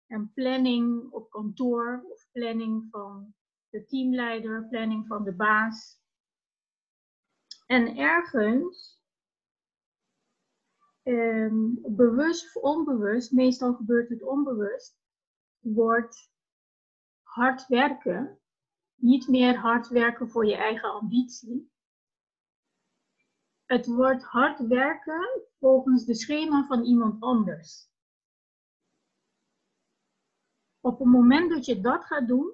en, 0.09 0.31
planning 0.33 1.11
op 1.11 1.29
kantoor 1.29 2.05
of 2.11 2.27
planning 2.31 2.87
van 2.91 3.33
de 3.69 3.85
teamleider, 3.85 4.67
planning 4.67 5.07
van 5.07 5.23
de 5.23 5.33
baas. 5.35 6.01
En 7.65 7.97
ergens 7.97 9.01
um, 11.03 11.79
bewust 11.81 12.55
of 12.55 12.63
onbewust, 12.63 13.31
meestal 13.31 13.73
gebeurt 13.73 14.09
het 14.09 14.23
onbewust, 14.23 14.97
wordt 15.59 16.31
hard 17.21 17.67
werken 17.67 18.39
niet 18.99 19.27
meer 19.27 19.57
hard 19.57 19.87
werken 19.87 20.29
voor 20.29 20.45
je 20.45 20.55
eigen 20.55 20.93
ambitie. 20.93 21.71
Het 23.65 23.85
wordt 23.85 24.23
hard 24.23 24.67
werken 24.67 25.41
volgens 25.59 26.05
de 26.05 26.15
schema 26.15 26.65
van 26.65 26.83
iemand 26.83 27.21
anders. 27.21 27.88
Op 30.81 30.99
het 30.99 31.07
moment 31.07 31.49
dat 31.49 31.65
je 31.65 31.81
dat 31.81 32.05
gaat 32.05 32.27
doen, 32.27 32.53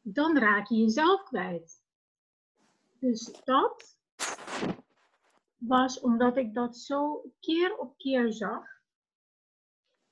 dan 0.00 0.38
raak 0.38 0.68
je 0.68 0.76
jezelf 0.76 1.22
kwijt. 1.22 1.82
Dus 2.98 3.40
dat 3.44 3.98
was 5.56 6.00
omdat 6.00 6.36
ik 6.36 6.54
dat 6.54 6.76
zo 6.76 7.32
keer 7.40 7.76
op 7.76 7.98
keer 7.98 8.32
zag. 8.32 8.64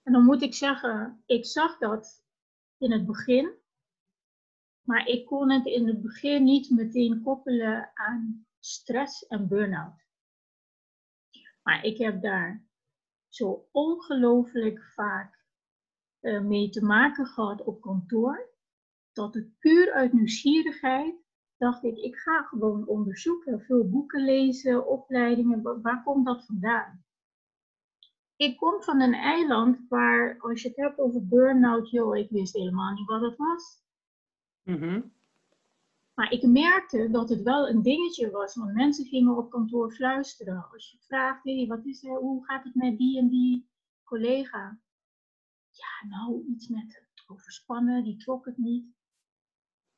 En 0.02 0.12
dan 0.12 0.24
moet 0.24 0.42
ik 0.42 0.54
zeggen, 0.54 1.22
ik 1.26 1.46
zag 1.46 1.78
dat 1.78 2.24
in 2.78 2.92
het 2.92 3.06
begin, 3.06 3.52
maar 4.82 5.06
ik 5.06 5.26
kon 5.26 5.50
het 5.50 5.66
in 5.66 5.86
het 5.86 6.02
begin 6.02 6.44
niet 6.44 6.70
meteen 6.70 7.22
koppelen 7.22 7.90
aan 7.94 8.46
stress 8.58 9.26
en 9.26 9.48
burn-out. 9.48 10.06
Maar 11.62 11.84
ik 11.84 11.98
heb 11.98 12.22
daar 12.22 12.66
zo 13.28 13.68
ongelooflijk 13.72 14.82
vaak 14.94 15.37
mee 16.20 16.70
te 16.70 16.84
maken 16.84 17.26
gehad 17.26 17.62
op 17.64 17.80
kantoor, 17.80 18.48
dat 19.12 19.34
het 19.34 19.58
puur 19.58 19.92
uit 19.92 20.12
nieuwsgierigheid 20.12 21.14
dacht 21.58 21.84
ik, 21.84 21.96
ik 21.96 22.16
ga 22.16 22.42
gewoon 22.42 22.86
onderzoeken, 22.86 23.60
veel 23.60 23.88
boeken 23.88 24.24
lezen, 24.24 24.88
opleidingen, 24.88 25.82
waar 25.82 26.02
komt 26.02 26.26
dat 26.26 26.46
vandaan? 26.46 27.04
Ik 28.36 28.56
kom 28.56 28.82
van 28.82 29.00
een 29.00 29.14
eiland 29.14 29.88
waar, 29.88 30.40
als 30.40 30.62
je 30.62 30.68
het 30.68 30.76
hebt 30.76 30.98
over 30.98 31.26
burn-out, 31.26 31.90
joh, 31.90 32.16
ik 32.16 32.30
wist 32.30 32.54
helemaal 32.54 32.94
niet 32.94 33.06
wat 33.06 33.20
het 33.20 33.36
was. 33.36 33.82
Mhm. 34.62 35.00
Maar 36.14 36.32
ik 36.32 36.46
merkte 36.46 37.10
dat 37.10 37.28
het 37.28 37.42
wel 37.42 37.68
een 37.68 37.82
dingetje 37.82 38.30
was, 38.30 38.54
want 38.54 38.74
mensen 38.74 39.04
gingen 39.04 39.36
op 39.36 39.50
kantoor 39.50 39.92
fluisteren. 39.92 40.68
Als 40.72 40.90
je 40.90 40.98
vraagt, 41.06 41.44
hey, 41.44 41.66
wat 41.66 41.84
is 41.84 42.04
er, 42.04 42.16
hoe 42.16 42.44
gaat 42.44 42.64
het 42.64 42.74
met 42.74 42.98
die 42.98 43.18
en 43.18 43.28
die 43.28 43.68
collega? 44.04 44.80
Ja, 45.78 46.08
nou, 46.08 46.44
iets 46.46 46.68
met 46.68 47.06
overspannen, 47.26 48.04
die 48.04 48.16
trok 48.16 48.44
het 48.44 48.56
niet. 48.56 48.96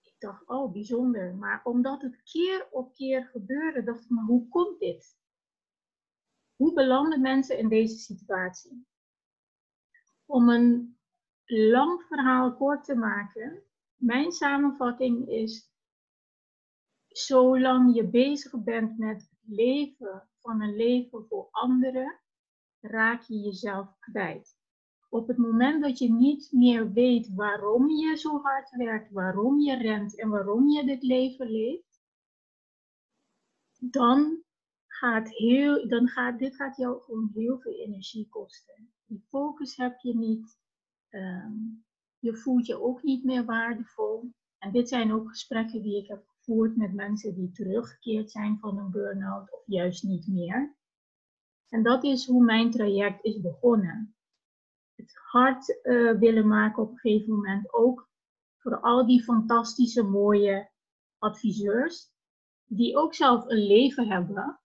Ik 0.03 0.15
dacht, 0.19 0.49
oh, 0.49 0.73
bijzonder. 0.73 1.35
Maar 1.35 1.61
omdat 1.65 2.03
het 2.03 2.23
keer 2.23 2.69
op 2.71 2.95
keer 2.95 3.25
gebeurde, 3.25 3.83
dacht 3.83 4.05
ik, 4.05 4.11
maar 4.11 4.25
hoe 4.25 4.49
komt 4.49 4.79
dit? 4.79 5.19
Hoe 6.57 6.73
belanden 6.73 7.21
mensen 7.21 7.59
in 7.59 7.69
deze 7.69 7.99
situatie? 7.99 8.87
Om 10.27 10.49
een 10.49 10.99
lang 11.45 12.03
verhaal 12.03 12.57
kort 12.57 12.85
te 12.85 12.95
maken, 12.95 13.63
mijn 13.97 14.33
samenvatting 14.33 15.29
is, 15.29 15.73
zolang 17.09 17.95
je 17.95 18.09
bezig 18.09 18.63
bent 18.63 18.99
met 18.99 19.21
het 19.21 19.39
leven 19.41 20.29
van 20.39 20.63
een 20.63 20.77
leven 20.77 21.27
voor 21.29 21.49
anderen, 21.51 22.21
raak 22.81 23.23
je 23.23 23.39
jezelf 23.39 23.99
kwijt. 23.99 24.60
Op 25.12 25.29
het 25.29 25.37
moment 25.37 25.83
dat 25.83 25.99
je 25.99 26.12
niet 26.12 26.52
meer 26.52 26.93
weet 26.93 27.35
waarom 27.35 27.88
je 27.90 28.17
zo 28.17 28.40
hard 28.40 28.71
werkt, 28.71 29.12
waarom 29.12 29.61
je 29.61 29.76
rent 29.76 30.19
en 30.19 30.29
waarom 30.29 30.69
je 30.69 30.85
dit 30.85 31.02
leven 31.02 31.50
leeft, 31.50 32.02
dan 33.79 34.43
gaat, 34.87 35.29
heel, 35.29 35.88
dan 35.88 36.09
gaat 36.09 36.38
dit 36.38 36.57
gaat 36.57 36.76
jou 36.76 37.02
gewoon 37.02 37.31
heel 37.35 37.59
veel 37.59 37.73
energie 37.73 38.29
kosten. 38.29 38.93
Die 39.07 39.25
focus 39.29 39.76
heb 39.76 39.99
je 39.99 40.17
niet. 40.17 40.59
Ehm, 41.09 41.55
je 42.19 42.37
voelt 42.37 42.67
je 42.67 42.81
ook 42.81 43.02
niet 43.02 43.25
meer 43.25 43.45
waardevol. 43.45 44.33
En 44.59 44.73
dit 44.73 44.88
zijn 44.88 45.12
ook 45.12 45.29
gesprekken 45.29 45.83
die 45.83 45.97
ik 46.02 46.09
heb 46.09 46.25
gevoerd 46.26 46.76
met 46.76 46.95
mensen 46.95 47.35
die 47.35 47.50
teruggekeerd 47.52 48.31
zijn 48.31 48.59
van 48.59 48.79
een 48.79 48.90
burn-out 48.90 49.52
of 49.52 49.62
juist 49.67 50.02
niet 50.02 50.26
meer. 50.26 50.76
En 51.69 51.83
dat 51.83 52.05
is 52.05 52.26
hoe 52.26 52.45
mijn 52.45 52.71
traject 52.71 53.25
is 53.25 53.40
begonnen. 53.40 54.14
Het 55.00 55.21
hard 55.23 55.78
uh, 55.83 56.19
willen 56.19 56.49
maken 56.49 56.83
op 56.83 56.90
een 56.90 56.99
gegeven 56.99 57.35
moment 57.35 57.73
ook 57.73 58.09
voor 58.59 58.80
al 58.80 59.07
die 59.07 59.23
fantastische 59.23 60.02
mooie 60.02 60.71
adviseurs, 61.19 62.11
die 62.64 62.97
ook 62.97 63.14
zelf 63.14 63.45
een 63.49 63.66
leven 63.66 64.09
hebben, 64.09 64.61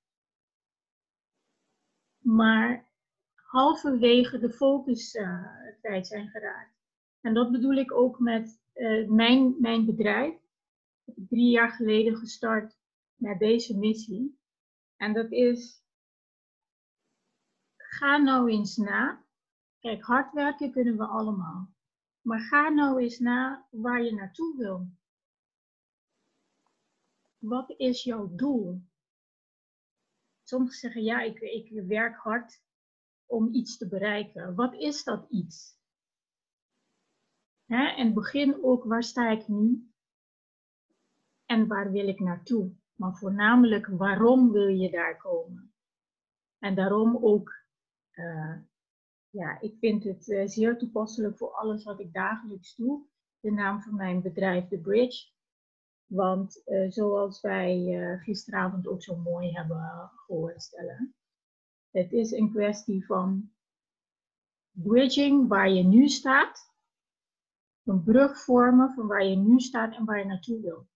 maar 2.18 2.90
halverwege 3.34 4.40
de 4.40 4.54
focus 4.54 5.16
uh, 5.16 5.46
kwijt 5.82 6.08
zijn 6.08 6.30
geraakt. 6.30 6.76
En 7.22 7.34
dat 7.34 7.52
bedoel 7.52 7.76
ik 7.76 7.94
ook 7.94 8.20
met 8.20 8.62
uh, 8.74 9.10
mijn, 9.10 9.56
mijn 9.60 9.86
bedrijf. 9.86 10.34
Ik 11.06 11.16
heb 11.16 11.28
drie 11.28 11.50
jaar 11.50 11.72
geleden 11.72 12.18
gestart 12.18 12.78
met 13.16 13.40
deze 13.40 13.78
missie. 13.78 14.40
En 14.96 15.14
dat 15.14 15.32
is, 15.32 15.84
ga 17.78 18.18
nou 18.18 18.50
eens 18.50 18.76
na. 18.78 19.25
Kijk, 19.86 20.04
hard 20.04 20.34
werken 20.34 20.72
kunnen 20.72 20.98
we 20.98 21.06
allemaal. 21.06 21.74
Maar 22.22 22.40
ga 22.40 22.70
nou 22.70 23.02
eens 23.02 23.20
na 23.20 23.68
waar 23.70 24.04
je 24.04 24.14
naartoe 24.14 24.58
wil. 24.58 24.88
Wat 27.38 27.74
is 27.78 28.04
jouw 28.04 28.36
doel? 28.36 28.82
Sommigen 30.44 30.78
zeggen, 30.78 31.04
ja, 31.04 31.22
ik, 31.22 31.84
werk 31.88 32.16
hard 32.16 32.62
om 33.26 33.54
iets 33.54 33.78
te 33.78 33.88
bereiken. 33.88 34.56
Wat 34.56 34.74
is 34.74 35.04
dat 35.04 35.30
iets? 35.30 35.80
En 37.68 38.14
begin 38.14 38.64
ook, 38.64 38.84
waar 38.84 39.04
sta 39.04 39.30
ik 39.30 39.48
nu? 39.48 39.92
En 41.46 41.68
waar 41.68 41.92
wil 41.92 42.08
ik 42.08 42.20
naartoe? 42.20 42.76
Maar 42.96 43.16
voornamelijk, 43.16 43.88
waarom 43.88 44.52
wil 44.52 44.68
je 44.68 44.92
daar 44.92 45.18
komen? 45.18 45.74
En 46.60 46.76
daarom 46.76 47.18
ook, 47.18 47.54
uh, 48.12 48.58
ja, 49.36 49.60
ik 49.62 49.78
vind 49.80 50.04
het 50.04 50.28
uh, 50.28 50.48
zeer 50.48 50.78
toepasselijk 50.78 51.38
voor 51.38 51.52
alles 51.52 51.84
wat 51.84 52.00
ik 52.00 52.14
dagelijks 52.14 52.76
doe. 52.76 53.02
De 53.40 53.52
naam 53.52 53.82
van 53.82 53.96
mijn 53.96 54.22
bedrijf, 54.22 54.68
The 54.68 54.78
Bridge. 54.78 55.34
Want 56.06 56.62
uh, 56.66 56.92
zoals 56.92 57.42
wij 57.42 57.98
gisteravond 58.24 58.88
ook 58.88 59.04
zo 59.04 59.16
mooi 59.16 59.52
hebben 59.52 60.12
gehoord 60.16 60.62
stellen. 60.62 61.16
Het 61.92 62.12
is 62.12 62.32
een 62.32 62.52
kwestie 62.52 63.06
van 63.06 63.52
bridging 64.72 65.48
waar 65.48 65.70
je 65.70 65.84
nu 65.84 66.08
staat 66.08 66.74
een 67.86 68.04
brug 68.04 68.44
vormen 68.44 68.94
van 68.94 69.08
waar 69.08 69.26
je 69.26 69.36
nu 69.36 69.60
staat 69.60 69.96
en 69.96 70.06
waar 70.06 70.20
je 70.20 70.26
naartoe 70.26 70.62
wil. 70.62 70.88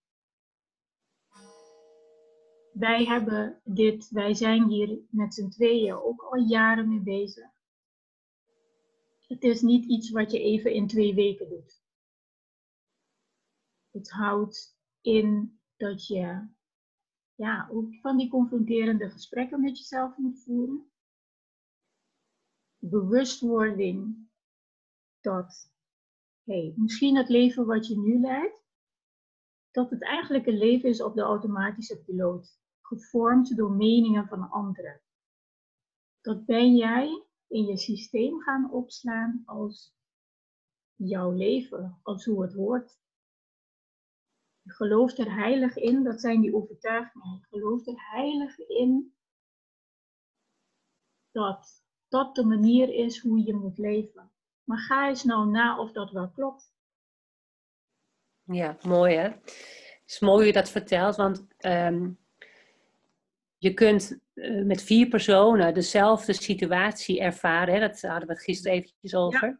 Wij 2.72 3.04
hebben 3.04 3.60
dit, 3.64 4.10
wij 4.10 4.34
zijn 4.34 4.68
hier 4.68 4.98
met 5.10 5.34
z'n 5.34 5.48
tweeën 5.48 5.94
ook 5.94 6.22
al 6.22 6.38
jaren 6.38 6.88
mee 6.88 7.00
bezig. 7.00 7.48
Het 9.30 9.42
is 9.42 9.60
niet 9.60 9.84
iets 9.84 10.10
wat 10.10 10.30
je 10.30 10.40
even 10.40 10.72
in 10.72 10.86
twee 10.86 11.14
weken 11.14 11.48
doet. 11.48 11.82
Het 13.90 14.10
houdt 14.10 14.78
in 15.00 15.60
dat 15.76 16.06
je 16.06 16.48
ja, 17.34 17.68
ook 17.72 17.94
van 18.00 18.16
die 18.16 18.30
confronterende 18.30 19.10
gesprekken 19.10 19.60
met 19.60 19.78
jezelf 19.78 20.16
moet 20.16 20.42
voeren. 20.42 20.90
Bewustwording 22.78 24.28
dat 25.20 25.72
hey, 26.44 26.74
misschien 26.76 27.16
het 27.16 27.28
leven 27.28 27.66
wat 27.66 27.86
je 27.86 27.98
nu 27.98 28.20
leidt, 28.20 28.64
dat 29.70 29.90
het 29.90 30.02
eigenlijk 30.02 30.46
een 30.46 30.58
leven 30.58 30.88
is 30.88 31.02
op 31.02 31.14
de 31.14 31.22
automatische 31.22 32.02
piloot, 32.02 32.58
gevormd 32.80 33.56
door 33.56 33.72
meningen 33.72 34.26
van 34.26 34.50
anderen. 34.50 35.00
Dat 36.20 36.44
ben 36.44 36.76
jij 36.76 37.24
in 37.50 37.64
je 37.64 37.76
systeem 37.76 38.40
gaan 38.40 38.72
opslaan 38.72 39.42
als 39.46 39.94
jouw 40.94 41.30
leven, 41.30 41.98
als 42.02 42.24
hoe 42.24 42.42
het 42.42 42.54
hoort. 42.54 42.98
Je 44.62 44.72
gelooft 44.72 45.18
er 45.18 45.34
heilig 45.34 45.76
in, 45.76 46.02
dat 46.02 46.20
zijn 46.20 46.40
die 46.40 46.54
overtuigingen. 46.54 47.38
Je 47.40 47.46
gelooft 47.46 47.86
er 47.86 48.10
heilig 48.10 48.58
in 48.58 49.14
dat 51.30 51.84
dat 52.08 52.34
de 52.34 52.44
manier 52.44 52.88
is 52.88 53.20
hoe 53.20 53.44
je 53.44 53.54
moet 53.54 53.78
leven. 53.78 54.32
Maar 54.64 54.78
ga 54.78 55.08
eens 55.08 55.24
nou 55.24 55.50
na 55.50 55.78
of 55.78 55.92
dat 55.92 56.10
wel 56.10 56.30
klopt. 56.30 56.74
Ja, 58.42 58.76
mooi 58.82 59.16
hè. 59.16 59.28
Het 59.28 60.02
is 60.06 60.20
mooi 60.20 60.36
hoe 60.36 60.46
je 60.46 60.52
dat 60.52 60.70
vertelt, 60.70 61.16
want 61.16 61.46
um, 61.58 62.18
je 63.60 63.74
kunt 63.74 64.18
uh, 64.34 64.64
met 64.64 64.82
vier 64.82 65.08
personen 65.08 65.74
dezelfde 65.74 66.32
situatie 66.32 67.20
ervaren. 67.20 67.74
Hè? 67.74 67.80
Dat 67.80 68.00
hadden 68.00 68.26
we 68.26 68.32
het 68.32 68.42
gisteren 68.42 68.76
eventjes 68.76 69.14
over. 69.14 69.48
Ja. 69.48 69.58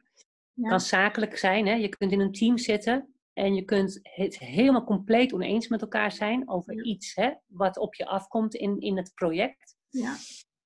Ja. 0.53 0.69
kan 0.69 0.81
zakelijk 0.81 1.37
zijn. 1.37 1.67
Hè? 1.67 1.75
Je 1.75 1.89
kunt 1.89 2.13
in 2.13 2.21
een 2.21 2.33
team 2.33 2.59
zitten 2.59 3.15
en 3.33 3.55
je 3.55 3.65
kunt 3.65 3.99
het 4.03 4.39
helemaal 4.39 4.85
compleet 4.85 5.33
oneens 5.33 5.69
met 5.69 5.81
elkaar 5.81 6.13
zijn 6.13 6.49
over 6.49 6.75
ja. 6.75 6.83
iets 6.83 7.15
hè, 7.15 7.31
wat 7.47 7.79
op 7.79 7.95
je 7.95 8.07
afkomt 8.07 8.55
in, 8.55 8.81
in 8.81 8.97
het 8.97 9.15
project. 9.15 9.77
Ja. 9.89 10.17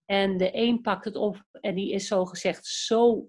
En 0.04 0.36
de 0.36 0.50
een 0.52 0.80
pakt 0.80 1.04
het 1.04 1.16
op 1.16 1.44
en 1.50 1.74
die 1.74 1.92
is 1.92 2.06
zo 2.06 2.24
gezegd 2.24 2.66
zo 2.66 3.28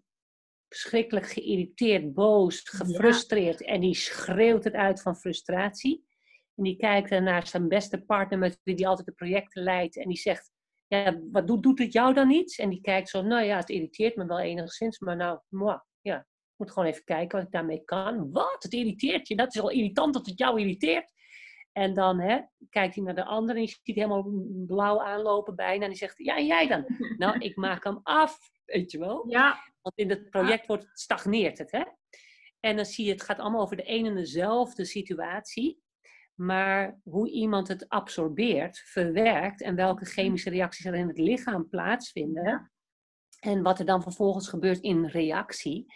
verschrikkelijk 0.69 1.29
geïrriteerd, 1.29 2.13
boos, 2.13 2.61
gefrustreerd. 2.61 3.61
En 3.61 3.81
die 3.81 3.95
schreeuwt 3.95 4.63
het 4.63 4.73
uit 4.73 5.01
van 5.01 5.15
frustratie. 5.15 6.05
En 6.55 6.63
die 6.63 6.77
kijkt 6.77 7.09
naar 7.09 7.47
zijn 7.47 7.67
beste 7.67 8.01
partner 8.01 8.39
met 8.39 8.59
wie 8.63 8.75
die 8.75 8.87
altijd 8.87 9.07
de 9.07 9.13
projecten 9.13 9.63
leidt. 9.63 9.97
En 9.97 10.07
die 10.07 10.17
zegt, 10.17 10.51
ja, 10.87 11.19
wat 11.31 11.47
doet, 11.47 11.63
doet 11.63 11.79
het 11.79 11.93
jou 11.93 12.13
dan 12.13 12.31
iets? 12.31 12.57
En 12.57 12.69
die 12.69 12.81
kijkt 12.81 13.09
zo, 13.09 13.21
nou 13.21 13.43
ja, 13.43 13.57
het 13.57 13.69
irriteert 13.69 14.15
me 14.15 14.25
wel 14.25 14.39
enigszins. 14.39 14.99
Maar 14.99 15.15
nou, 15.15 15.39
moi, 15.49 15.79
ja, 16.01 16.17
ik 16.19 16.55
moet 16.55 16.71
gewoon 16.71 16.89
even 16.89 17.03
kijken 17.03 17.37
wat 17.37 17.47
ik 17.47 17.53
daarmee 17.53 17.83
kan. 17.85 18.31
Wat? 18.31 18.63
Het 18.63 18.73
irriteert 18.73 19.27
je? 19.27 19.35
Dat 19.35 19.55
is 19.55 19.61
al 19.61 19.69
irritant 19.69 20.13
dat 20.13 20.25
het 20.25 20.39
jou 20.39 20.59
irriteert. 20.59 21.13
En 21.71 21.93
dan 21.93 22.19
hè, 22.19 22.39
kijkt 22.69 22.95
hij 22.95 23.03
naar 23.03 23.15
de 23.15 23.25
ander 23.25 23.55
en 23.55 23.61
je 23.61 23.67
ziet 23.67 23.95
helemaal 23.95 24.25
blauw 24.65 25.01
aanlopen 25.01 25.55
bijna. 25.55 25.83
En 25.83 25.89
die 25.89 25.97
zegt, 25.97 26.17
ja, 26.17 26.37
en 26.37 26.45
jij 26.45 26.67
dan? 26.67 26.85
nou, 27.17 27.37
ik 27.37 27.55
maak 27.55 27.83
hem 27.83 27.99
af, 28.03 28.37
weet 28.65 28.91
je 28.91 28.99
wel. 28.99 29.29
Ja. 29.29 29.57
Want 29.81 29.97
in 29.97 30.09
het 30.09 30.29
project 30.29 30.67
wordt, 30.67 30.89
stagneert 30.93 31.57
het, 31.57 31.71
hè. 31.71 31.83
En 32.59 32.75
dan 32.75 32.85
zie 32.85 33.05
je, 33.05 33.11
het 33.11 33.21
gaat 33.21 33.39
allemaal 33.39 33.61
over 33.61 33.75
de 33.75 33.89
een 33.89 34.05
en 34.05 34.15
dezelfde 34.15 34.85
situatie. 34.85 35.83
Maar 36.35 36.99
hoe 37.03 37.29
iemand 37.31 37.67
het 37.67 37.89
absorbeert, 37.89 38.77
verwerkt 38.77 39.61
en 39.61 39.75
welke 39.75 40.05
chemische 40.05 40.49
reacties 40.49 40.85
er 40.85 40.95
in 40.95 41.07
het 41.07 41.17
lichaam 41.17 41.69
plaatsvinden. 41.69 42.71
En 43.39 43.61
wat 43.61 43.79
er 43.79 43.85
dan 43.85 44.01
vervolgens 44.01 44.47
gebeurt 44.47 44.79
in 44.79 45.05
reactie. 45.05 45.93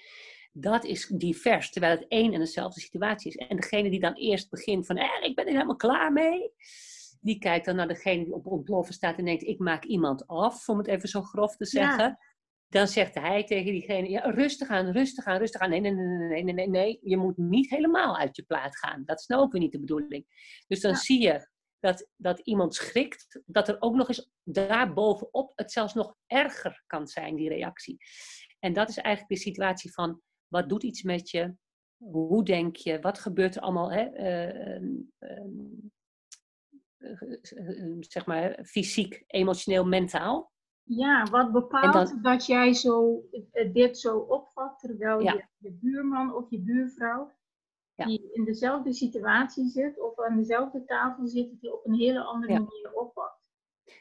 dat 0.51 0.85
is 0.85 1.07
divers, 1.07 1.71
terwijl 1.71 1.97
het 1.97 2.07
één 2.07 2.33
en 2.33 2.39
dezelfde 2.39 2.81
situatie 2.81 3.31
is. 3.31 3.47
En 3.47 3.55
degene 3.55 3.89
die 3.89 3.99
dan 3.99 4.13
eerst 4.13 4.49
begint 4.49 4.85
van, 4.85 4.97
eh, 4.97 5.05
ik 5.21 5.35
ben 5.35 5.45
er 5.45 5.51
helemaal 5.51 5.75
klaar 5.75 6.13
mee, 6.13 6.51
die 7.21 7.39
kijkt 7.39 7.65
dan 7.65 7.75
naar 7.75 7.87
degene 7.87 8.23
die 8.23 8.33
op 8.33 8.45
ontploffen 8.45 8.93
staat 8.93 9.17
en 9.17 9.25
denkt, 9.25 9.43
ik 9.43 9.59
maak 9.59 9.83
iemand 9.83 10.27
af, 10.27 10.69
om 10.69 10.77
het 10.77 10.87
even 10.87 11.09
zo 11.09 11.21
grof 11.21 11.55
te 11.55 11.65
zeggen. 11.65 12.17
Dan 12.69 12.87
zegt 12.87 13.15
hij 13.15 13.43
tegen 13.43 13.71
diegene, 13.71 14.09
ja, 14.09 14.21
rustig 14.21 14.69
aan, 14.69 14.91
rustig 14.91 15.25
aan, 15.25 15.37
rustig 15.37 15.61
aan. 15.61 15.69
Nee, 15.69 15.79
nee, 15.79 15.91
nee, 15.91 16.27
nee, 16.27 16.43
nee, 16.43 16.53
nee, 16.53 16.69
nee, 16.69 16.99
je 17.01 17.17
moet 17.17 17.37
niet 17.37 17.69
helemaal 17.69 18.17
uit 18.17 18.35
je 18.35 18.43
plaat 18.43 18.77
gaan. 18.77 19.03
Dat 19.05 19.19
is 19.19 19.27
nou 19.27 19.41
ook 19.41 19.51
weer 19.51 19.61
niet 19.61 19.71
de 19.71 19.79
bedoeling. 19.79 20.25
Dus 20.67 20.81
dan 20.81 20.95
zie 20.95 21.21
je 21.21 21.47
dat, 21.79 22.09
dat 22.15 22.39
iemand 22.39 22.75
schrikt, 22.75 23.41
dat 23.45 23.67
er 23.67 23.81
ook 23.81 23.95
nog 23.95 24.07
eens 24.07 24.29
daarbovenop 24.43 25.51
het 25.55 25.71
zelfs 25.71 25.93
nog 25.93 26.15
erger 26.27 26.83
kan 26.87 27.07
zijn, 27.07 27.35
die 27.35 27.49
reactie. 27.49 27.97
En 28.59 28.73
dat 28.73 28.89
is 28.89 28.97
eigenlijk 28.97 29.35
de 29.35 29.49
situatie 29.49 29.93
van, 29.93 30.21
wat 30.47 30.69
doet 30.69 30.83
iets 30.83 31.03
met 31.03 31.29
je? 31.29 31.55
Hoe 31.97 32.43
denk 32.43 32.75
je? 32.75 32.99
Wat 32.99 33.19
gebeurt 33.19 33.55
er 33.55 33.61
allemaal? 33.61 33.91
Hè? 33.91 34.17
Uh, 34.17 34.81
uh, 35.19 35.45
uh, 36.97 37.97
zeg 37.99 38.25
maar 38.25 38.59
fysiek, 38.65 39.23
emotioneel, 39.27 39.85
mentaal. 39.85 40.51
Ja, 40.89 41.23
wat 41.23 41.51
bepaalt 41.51 42.23
dat 42.23 42.45
jij 42.45 42.73
zo, 42.73 43.23
eh, 43.51 43.73
dit 43.73 43.99
zo 43.99 44.17
opvat, 44.17 44.79
terwijl 44.79 45.19
je, 45.19 45.45
je, 45.57 45.71
buurman 45.71 46.35
of 46.35 46.49
je 46.49 46.59
buurvrouw, 46.59 47.31
die 47.95 48.29
in 48.33 48.43
dezelfde 48.43 48.93
situatie 48.93 49.67
zit 49.67 49.99
of 49.99 50.19
aan 50.19 50.37
dezelfde 50.37 50.83
tafel 50.85 51.27
zit, 51.27 51.61
die 51.61 51.73
op 51.73 51.85
een 51.85 51.93
hele 51.93 52.23
andere 52.23 52.53
manier 52.53 52.91
opvat. 52.93 53.37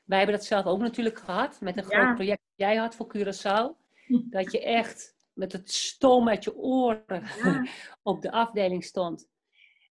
Wij 0.05 0.19
hebben 0.19 0.37
dat 0.37 0.45
zelf 0.45 0.65
ook 0.65 0.81
natuurlijk 0.81 1.19
gehad 1.19 1.61
met 1.61 1.77
een 1.77 1.85
groot 1.85 2.15
project 2.15 2.41
dat 2.57 2.67
jij 2.69 2.77
had 2.77 2.95
voor 2.95 3.17
Curaçao. 3.17 3.87
Dat 4.31 4.53
je 4.53 4.63
echt 4.63 5.15
met 5.33 5.53
het 5.53 5.73
stoom 5.73 6.29
uit 6.29 6.45
je 6.45 6.57
oren 6.57 7.23
op 8.03 8.23
de 8.23 8.31
afdeling 8.31 8.85
stond. 8.85 9.29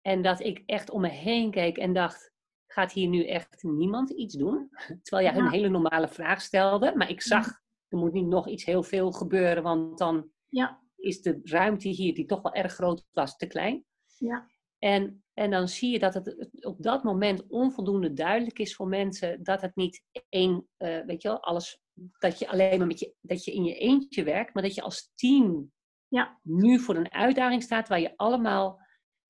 En 0.01 0.21
dat 0.21 0.39
ik 0.39 0.63
echt 0.65 0.89
om 0.89 1.01
me 1.01 1.09
heen 1.09 1.51
keek 1.51 1.77
en 1.77 1.93
dacht, 1.93 2.30
gaat 2.71 2.91
hier 2.91 3.07
nu 3.07 3.25
echt 3.25 3.63
niemand 3.63 4.09
iets 4.09 4.35
doen? 4.35 4.69
Terwijl 5.03 5.27
jij 5.27 5.37
een 5.37 5.49
hele 5.49 5.69
normale 5.69 6.07
vraag 6.07 6.41
stelde. 6.41 6.93
Maar 6.95 7.09
ik 7.09 7.21
zag, 7.21 7.47
er 7.87 7.97
moet 7.97 8.13
niet 8.13 8.27
nog 8.27 8.47
iets 8.47 8.65
heel 8.65 8.83
veel 8.83 9.11
gebeuren, 9.11 9.63
want 9.63 9.97
dan 9.97 10.29
ja. 10.47 10.81
is 10.95 11.21
de 11.21 11.39
ruimte 11.43 11.87
hier, 11.87 12.13
die 12.13 12.25
toch 12.25 12.41
wel 12.41 12.53
erg 12.53 12.73
groot 12.73 13.05
was, 13.11 13.35
te 13.37 13.47
klein. 13.47 13.85
Ja. 14.17 14.49
En, 14.79 15.23
en 15.33 15.51
dan 15.51 15.67
zie 15.67 15.91
je 15.91 15.99
dat 15.99 16.13
het 16.13 16.49
op 16.65 16.83
dat 16.83 17.03
moment 17.03 17.47
onvoldoende 17.47 18.13
duidelijk 18.13 18.59
is 18.59 18.75
voor 18.75 18.87
mensen 18.87 19.43
dat 19.43 19.61
het 19.61 19.75
niet 19.75 20.03
één, 20.29 20.67
uh, 20.77 21.05
weet 21.05 21.21
je 21.21 21.27
wel, 21.27 21.43
alles, 21.43 21.81
dat 22.19 22.39
je 22.39 22.49
alleen 22.49 22.77
maar 22.77 22.87
met 22.87 22.99
je, 22.99 23.15
dat 23.21 23.45
je 23.45 23.53
in 23.53 23.63
je 23.63 23.75
eentje 23.75 24.23
werkt, 24.23 24.53
maar 24.53 24.63
dat 24.63 24.75
je 24.75 24.81
als 24.81 25.11
team 25.15 25.71
ja. 26.07 26.39
nu 26.43 26.79
voor 26.79 26.95
een 26.95 27.11
uitdaging 27.11 27.63
staat 27.63 27.87
waar 27.87 27.99
je 27.99 28.17
allemaal 28.17 28.79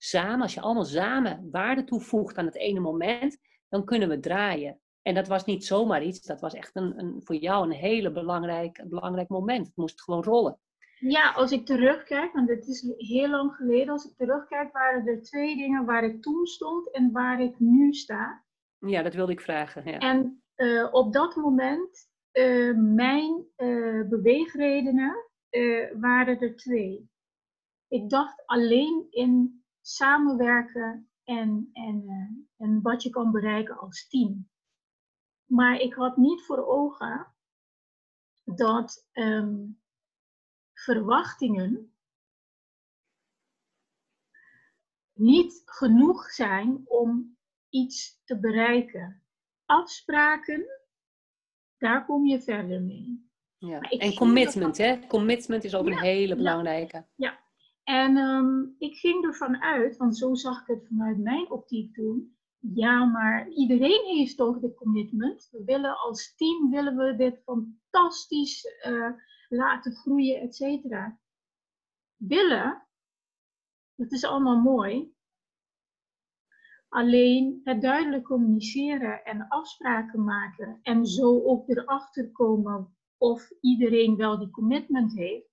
samen, 0.03 0.41
als 0.41 0.53
je 0.53 0.61
allemaal 0.61 0.85
samen 0.85 1.47
waarde 1.51 1.83
toevoegt 1.83 2.37
aan 2.37 2.45
het 2.45 2.55
ene 2.55 2.79
moment, 2.79 3.37
dan 3.69 3.85
kunnen 3.85 4.09
we 4.09 4.19
draaien. 4.19 4.79
En 5.01 5.13
dat 5.13 5.27
was 5.27 5.45
niet 5.45 5.65
zomaar 5.65 6.03
iets, 6.03 6.21
dat 6.21 6.41
was 6.41 6.53
echt 6.53 6.75
een, 6.75 6.99
een, 6.99 7.21
voor 7.23 7.35
jou 7.35 7.65
een 7.65 7.71
hele 7.71 8.11
belangrijk, 8.11 8.83
belangrijk 8.89 9.29
moment. 9.29 9.67
Het 9.67 9.75
moest 9.75 10.01
gewoon 10.01 10.23
rollen. 10.23 10.59
Ja, 10.99 11.31
als 11.31 11.51
ik 11.51 11.65
terugkijk, 11.65 12.33
want 12.33 12.49
het 12.49 12.67
is 12.67 12.93
heel 12.97 13.29
lang 13.29 13.55
geleden, 13.55 13.89
als 13.89 14.05
ik 14.05 14.15
terugkijk, 14.17 14.71
waren 14.71 15.07
er 15.07 15.21
twee 15.21 15.55
dingen 15.55 15.85
waar 15.85 16.03
ik 16.03 16.21
toen 16.21 16.45
stond 16.45 16.91
en 16.91 17.11
waar 17.11 17.41
ik 17.41 17.59
nu 17.59 17.93
sta. 17.93 18.43
Ja, 18.79 19.01
dat 19.01 19.13
wilde 19.13 19.31
ik 19.31 19.41
vragen. 19.41 19.91
Ja. 19.91 19.97
En 19.97 20.43
uh, 20.55 20.87
op 20.91 21.13
dat 21.13 21.35
moment, 21.35 22.09
uh, 22.33 22.75
mijn 22.75 23.45
uh, 23.57 24.07
beweegredenen 24.07 25.29
waren 25.99 26.39
er 26.39 26.55
twee. 26.55 27.09
Ik 27.87 28.09
dacht 28.09 28.43
alleen 28.45 29.07
in 29.09 29.60
samenwerken 29.81 31.09
en, 31.23 31.69
en, 31.73 32.03
uh, 32.05 32.65
en 32.67 32.81
wat 32.81 33.03
je 33.03 33.09
kan 33.09 33.31
bereiken 33.31 33.77
als 33.77 34.07
team. 34.07 34.49
Maar 35.45 35.79
ik 35.79 35.93
had 35.93 36.17
niet 36.17 36.41
voor 36.41 36.65
ogen 36.65 37.33
dat 38.43 39.09
um, 39.13 39.81
verwachtingen 40.73 41.93
niet 45.13 45.61
genoeg 45.65 46.31
zijn 46.31 46.81
om 46.85 47.37
iets 47.69 48.21
te 48.23 48.39
bereiken. 48.39 49.23
Afspraken, 49.65 50.65
daar 51.77 52.05
kom 52.05 52.25
je 52.25 52.41
verder 52.41 52.81
mee. 52.81 53.29
Ja. 53.57 53.79
En 53.79 54.15
commitment, 54.15 54.77
hè? 54.77 55.07
Commitment 55.07 55.63
is 55.63 55.75
ook 55.75 55.85
een 55.85 55.99
hele 55.99 56.35
belangrijke. 56.35 57.05
Ja, 57.15 57.40
en 57.91 58.17
ehm, 58.17 58.63
ik 58.77 58.97
ging 58.97 59.23
ervan 59.23 59.61
uit, 59.61 59.97
want 59.97 60.17
zo 60.17 60.33
zag 60.33 60.61
ik 60.61 60.67
het 60.67 60.87
vanuit 60.87 61.17
mijn 61.17 61.51
optiek 61.51 61.93
toen. 61.93 62.35
Ja, 62.59 63.05
maar 63.05 63.49
iedereen 63.49 64.05
heeft 64.05 64.37
toch 64.37 64.59
de 64.59 64.73
commitment. 64.73 65.49
We 65.51 65.63
willen 65.63 65.97
als 65.97 66.35
team 66.35 66.69
willen 66.69 66.95
we 66.95 67.15
dit 67.15 67.41
fantastisch 67.43 68.65
uh, 68.87 69.09
laten 69.49 69.95
groeien, 69.95 70.41
et 70.41 70.55
cetera. 70.55 71.19
Willen, 72.15 72.87
dat 73.95 74.11
is 74.11 74.25
allemaal 74.25 74.61
mooi. 74.61 75.13
Alleen 76.89 77.61
het 77.63 77.81
duidelijk 77.81 78.23
communiceren 78.23 79.23
en 79.23 79.47
afspraken 79.47 80.23
maken 80.23 80.79
en 80.81 81.05
zo 81.05 81.43
ook 81.43 81.69
erachter 81.69 82.31
komen 82.31 82.95
of 83.17 83.51
iedereen 83.61 84.15
wel 84.15 84.39
die 84.39 84.49
commitment 84.49 85.13
heeft 85.13 85.50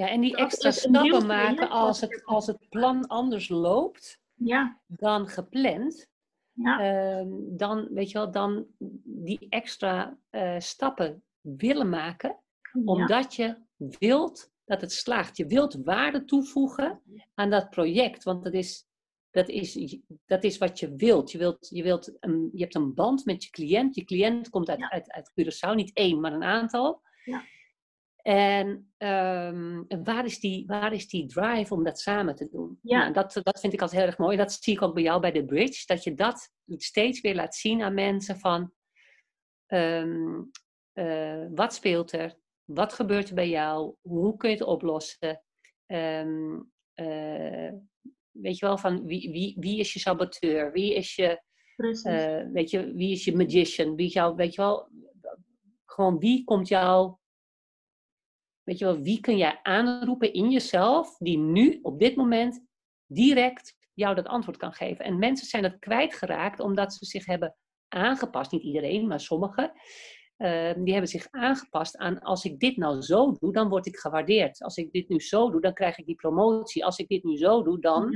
ja, 0.00 0.08
en 0.08 0.20
die 0.20 0.36
extra 0.36 0.70
stappen 0.70 1.26
maken 1.26 1.70
als 1.70 2.00
het, 2.00 2.24
als 2.24 2.46
het 2.46 2.68
plan 2.68 3.06
anders 3.06 3.48
loopt 3.48 4.20
ja. 4.34 4.80
dan 4.86 5.28
gepland. 5.28 6.08
Ja. 6.52 7.20
Uh, 7.20 7.26
dan, 7.56 7.88
weet 7.90 8.10
je 8.10 8.18
wel, 8.18 8.30
dan 8.30 8.66
die 9.04 9.46
extra 9.48 10.18
uh, 10.30 10.58
stappen 10.58 11.22
willen 11.40 11.88
maken, 11.88 12.40
omdat 12.84 13.34
je 13.34 13.56
wilt 13.76 14.50
dat 14.64 14.80
het 14.80 14.92
slaagt. 14.92 15.36
Je 15.36 15.46
wilt 15.46 15.80
waarde 15.84 16.24
toevoegen 16.24 17.02
aan 17.34 17.50
dat 17.50 17.70
project, 17.70 18.22
want 18.22 18.44
dat 18.44 18.52
is, 18.52 18.86
dat 19.30 19.48
is, 19.48 19.98
dat 20.26 20.44
is 20.44 20.58
wat 20.58 20.78
je 20.78 20.94
wilt. 20.94 21.30
Je, 21.30 21.38
wilt, 21.38 21.68
je, 21.70 21.82
wilt 21.82 22.16
een, 22.20 22.50
je 22.52 22.62
hebt 22.62 22.74
een 22.74 22.94
band 22.94 23.24
met 23.24 23.44
je 23.44 23.50
cliënt. 23.50 23.94
Je 23.94 24.04
cliënt 24.04 24.48
komt 24.48 24.68
uit, 24.68 24.90
uit, 24.90 25.10
uit 25.10 25.30
Curaçao, 25.30 25.74
niet 25.74 25.92
één, 25.92 26.20
maar 26.20 26.32
een 26.32 26.44
aantal. 26.44 27.02
Ja. 27.24 27.44
En 28.22 28.92
um, 28.98 29.86
waar, 30.04 30.24
is 30.24 30.40
die, 30.40 30.66
waar 30.66 30.92
is 30.92 31.08
die 31.08 31.26
drive 31.26 31.74
om 31.74 31.84
dat 31.84 32.00
samen 32.00 32.34
te 32.34 32.48
doen? 32.48 32.78
Ja. 32.82 32.98
Nou, 32.98 33.12
dat, 33.12 33.40
dat 33.42 33.60
vind 33.60 33.72
ik 33.72 33.80
altijd 33.80 34.00
heel 34.00 34.08
erg 34.08 34.18
mooi. 34.18 34.36
Dat 34.36 34.52
zie 34.52 34.74
ik 34.74 34.82
ook 34.82 34.94
bij 34.94 35.02
jou 35.02 35.20
bij 35.20 35.32
de 35.32 35.44
Bridge. 35.44 35.82
Dat 35.86 36.04
je 36.04 36.14
dat 36.14 36.50
steeds 36.66 37.20
weer 37.20 37.34
laat 37.34 37.54
zien 37.54 37.82
aan 37.82 37.94
mensen 37.94 38.38
van... 38.38 38.72
Um, 39.72 40.50
uh, 40.94 41.46
wat 41.54 41.74
speelt 41.74 42.12
er? 42.12 42.38
Wat 42.64 42.92
gebeurt 42.92 43.28
er 43.28 43.34
bij 43.34 43.48
jou? 43.48 43.94
Hoe 44.00 44.36
kun 44.36 44.50
je 44.50 44.56
het 44.56 44.64
oplossen? 44.64 45.42
Um, 45.86 46.72
uh, 46.94 47.72
weet 48.30 48.58
je 48.58 48.66
wel, 48.66 48.78
van 48.78 49.06
wie, 49.06 49.30
wie, 49.30 49.56
wie 49.58 49.78
is 49.78 49.92
je 49.92 49.98
saboteur? 49.98 50.72
Wie 50.72 50.94
is 50.94 51.14
je, 51.14 51.42
uh, 51.76 52.52
weet 52.52 52.70
je, 52.70 52.92
wie 52.94 53.12
is 53.12 53.24
je 53.24 53.36
magician? 53.36 53.94
Wie 53.94 54.08
jou, 54.08 54.34
weet 54.34 54.54
je 54.54 54.60
wel, 54.60 54.88
gewoon 55.84 56.18
wie 56.18 56.44
komt 56.44 56.68
jou 56.68 57.16
Weet 58.64 58.78
je 58.78 58.84
wel, 58.84 59.00
wie 59.00 59.20
kun 59.20 59.36
jij 59.36 59.60
aanroepen 59.62 60.32
in 60.32 60.50
jezelf 60.50 61.16
die 61.16 61.38
nu, 61.38 61.78
op 61.82 61.98
dit 61.98 62.16
moment, 62.16 62.64
direct 63.06 63.76
jou 63.94 64.14
dat 64.14 64.26
antwoord 64.26 64.56
kan 64.56 64.72
geven? 64.72 65.04
En 65.04 65.18
mensen 65.18 65.46
zijn 65.46 65.62
dat 65.62 65.78
kwijtgeraakt 65.78 66.60
omdat 66.60 66.94
ze 66.94 67.06
zich 67.06 67.26
hebben 67.26 67.56
aangepast. 67.88 68.52
Niet 68.52 68.62
iedereen, 68.62 69.06
maar 69.06 69.20
sommigen. 69.20 69.72
Uh, 70.38 70.72
die 70.74 70.92
hebben 70.92 71.10
zich 71.10 71.26
aangepast 71.30 71.96
aan 71.96 72.20
als 72.20 72.44
ik 72.44 72.58
dit 72.58 72.76
nou 72.76 73.00
zo 73.00 73.32
doe, 73.32 73.52
dan 73.52 73.68
word 73.68 73.86
ik 73.86 73.96
gewaardeerd. 73.96 74.62
Als 74.62 74.76
ik 74.76 74.92
dit 74.92 75.08
nu 75.08 75.20
zo 75.20 75.50
doe, 75.50 75.60
dan 75.60 75.74
krijg 75.74 75.98
ik 75.98 76.06
die 76.06 76.14
promotie. 76.14 76.84
Als 76.84 76.98
ik 76.98 77.08
dit 77.08 77.24
nu 77.24 77.36
zo 77.36 77.62
doe, 77.62 77.80
dan 77.80 78.14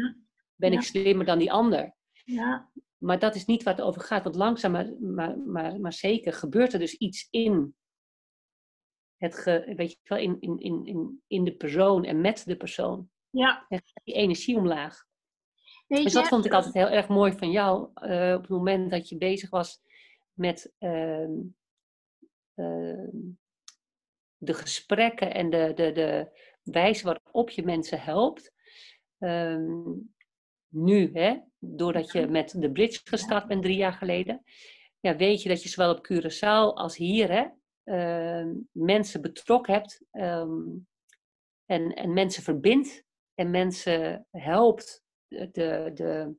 ben 0.54 0.72
ik 0.72 0.80
slimmer 0.80 1.26
dan 1.26 1.38
die 1.38 1.52
ander. 1.52 1.94
Ja. 2.24 2.70
Maar 2.98 3.18
dat 3.18 3.34
is 3.34 3.44
niet 3.44 3.62
waar 3.62 3.74
het 3.74 3.84
over 3.84 4.00
gaat. 4.00 4.22
Want 4.22 4.34
langzaam, 4.34 4.72
maar, 4.72 4.92
maar, 5.00 5.38
maar, 5.38 5.80
maar 5.80 5.92
zeker, 5.92 6.32
gebeurt 6.32 6.72
er 6.72 6.78
dus 6.78 6.94
iets 6.94 7.28
in 7.30 7.74
het 9.16 9.34
ge, 9.34 9.72
weet 9.76 9.90
je 9.90 9.98
wel, 10.02 10.18
in, 10.18 10.36
in, 10.40 10.58
in, 10.84 11.22
in 11.26 11.44
de 11.44 11.54
persoon 11.56 12.04
en 12.04 12.20
met 12.20 12.42
de 12.46 12.56
persoon. 12.56 13.08
Ja. 13.30 13.66
En 13.68 13.82
die 14.04 14.14
energie 14.14 14.56
omlaag. 14.56 15.06
dus 15.86 16.12
dat 16.12 16.28
vond 16.28 16.44
ik 16.44 16.52
altijd 16.52 16.74
heel 16.74 16.88
erg 16.88 17.08
mooi 17.08 17.32
van 17.32 17.50
jou. 17.50 17.90
Uh, 17.94 18.34
op 18.34 18.40
het 18.40 18.48
moment 18.48 18.90
dat 18.90 19.08
je 19.08 19.16
bezig 19.16 19.50
was 19.50 19.80
met 20.32 20.72
uh, 20.78 21.28
uh, 22.54 23.08
de 24.36 24.54
gesprekken 24.54 25.34
en 25.34 25.50
de, 25.50 25.72
de, 25.74 25.92
de 25.92 26.28
wijze 26.62 27.04
waarop 27.04 27.50
je 27.50 27.64
mensen 27.64 28.00
helpt. 28.00 28.52
Ehm, 29.18 29.92
nu, 30.68 31.10
hè, 31.12 31.38
doordat 31.58 32.12
je 32.12 32.26
met 32.26 32.54
de 32.60 32.72
Bridge 32.72 33.00
gestart 33.04 33.46
bent 33.46 33.62
drie 33.62 33.76
jaar 33.76 33.92
geleden. 33.92 34.42
Ja, 35.00 35.16
weet 35.16 35.42
je 35.42 35.48
dat 35.48 35.62
je 35.62 35.68
zowel 35.68 35.94
op 35.94 36.06
Curaçao 36.12 36.74
als 36.74 36.96
hier 36.96 37.30
hè, 37.30 37.46
Ehm, 37.84 38.54
mensen 38.72 39.22
betrokken 39.22 39.74
hebt, 39.74 40.04
ehm, 40.10 40.62
en, 41.64 41.94
en 41.94 42.12
mensen 42.12 42.42
verbindt 42.42 43.04
en 43.34 43.50
mensen 43.50 44.26
helpt 44.30 45.04
de, 45.28 45.90
de, 45.94 46.36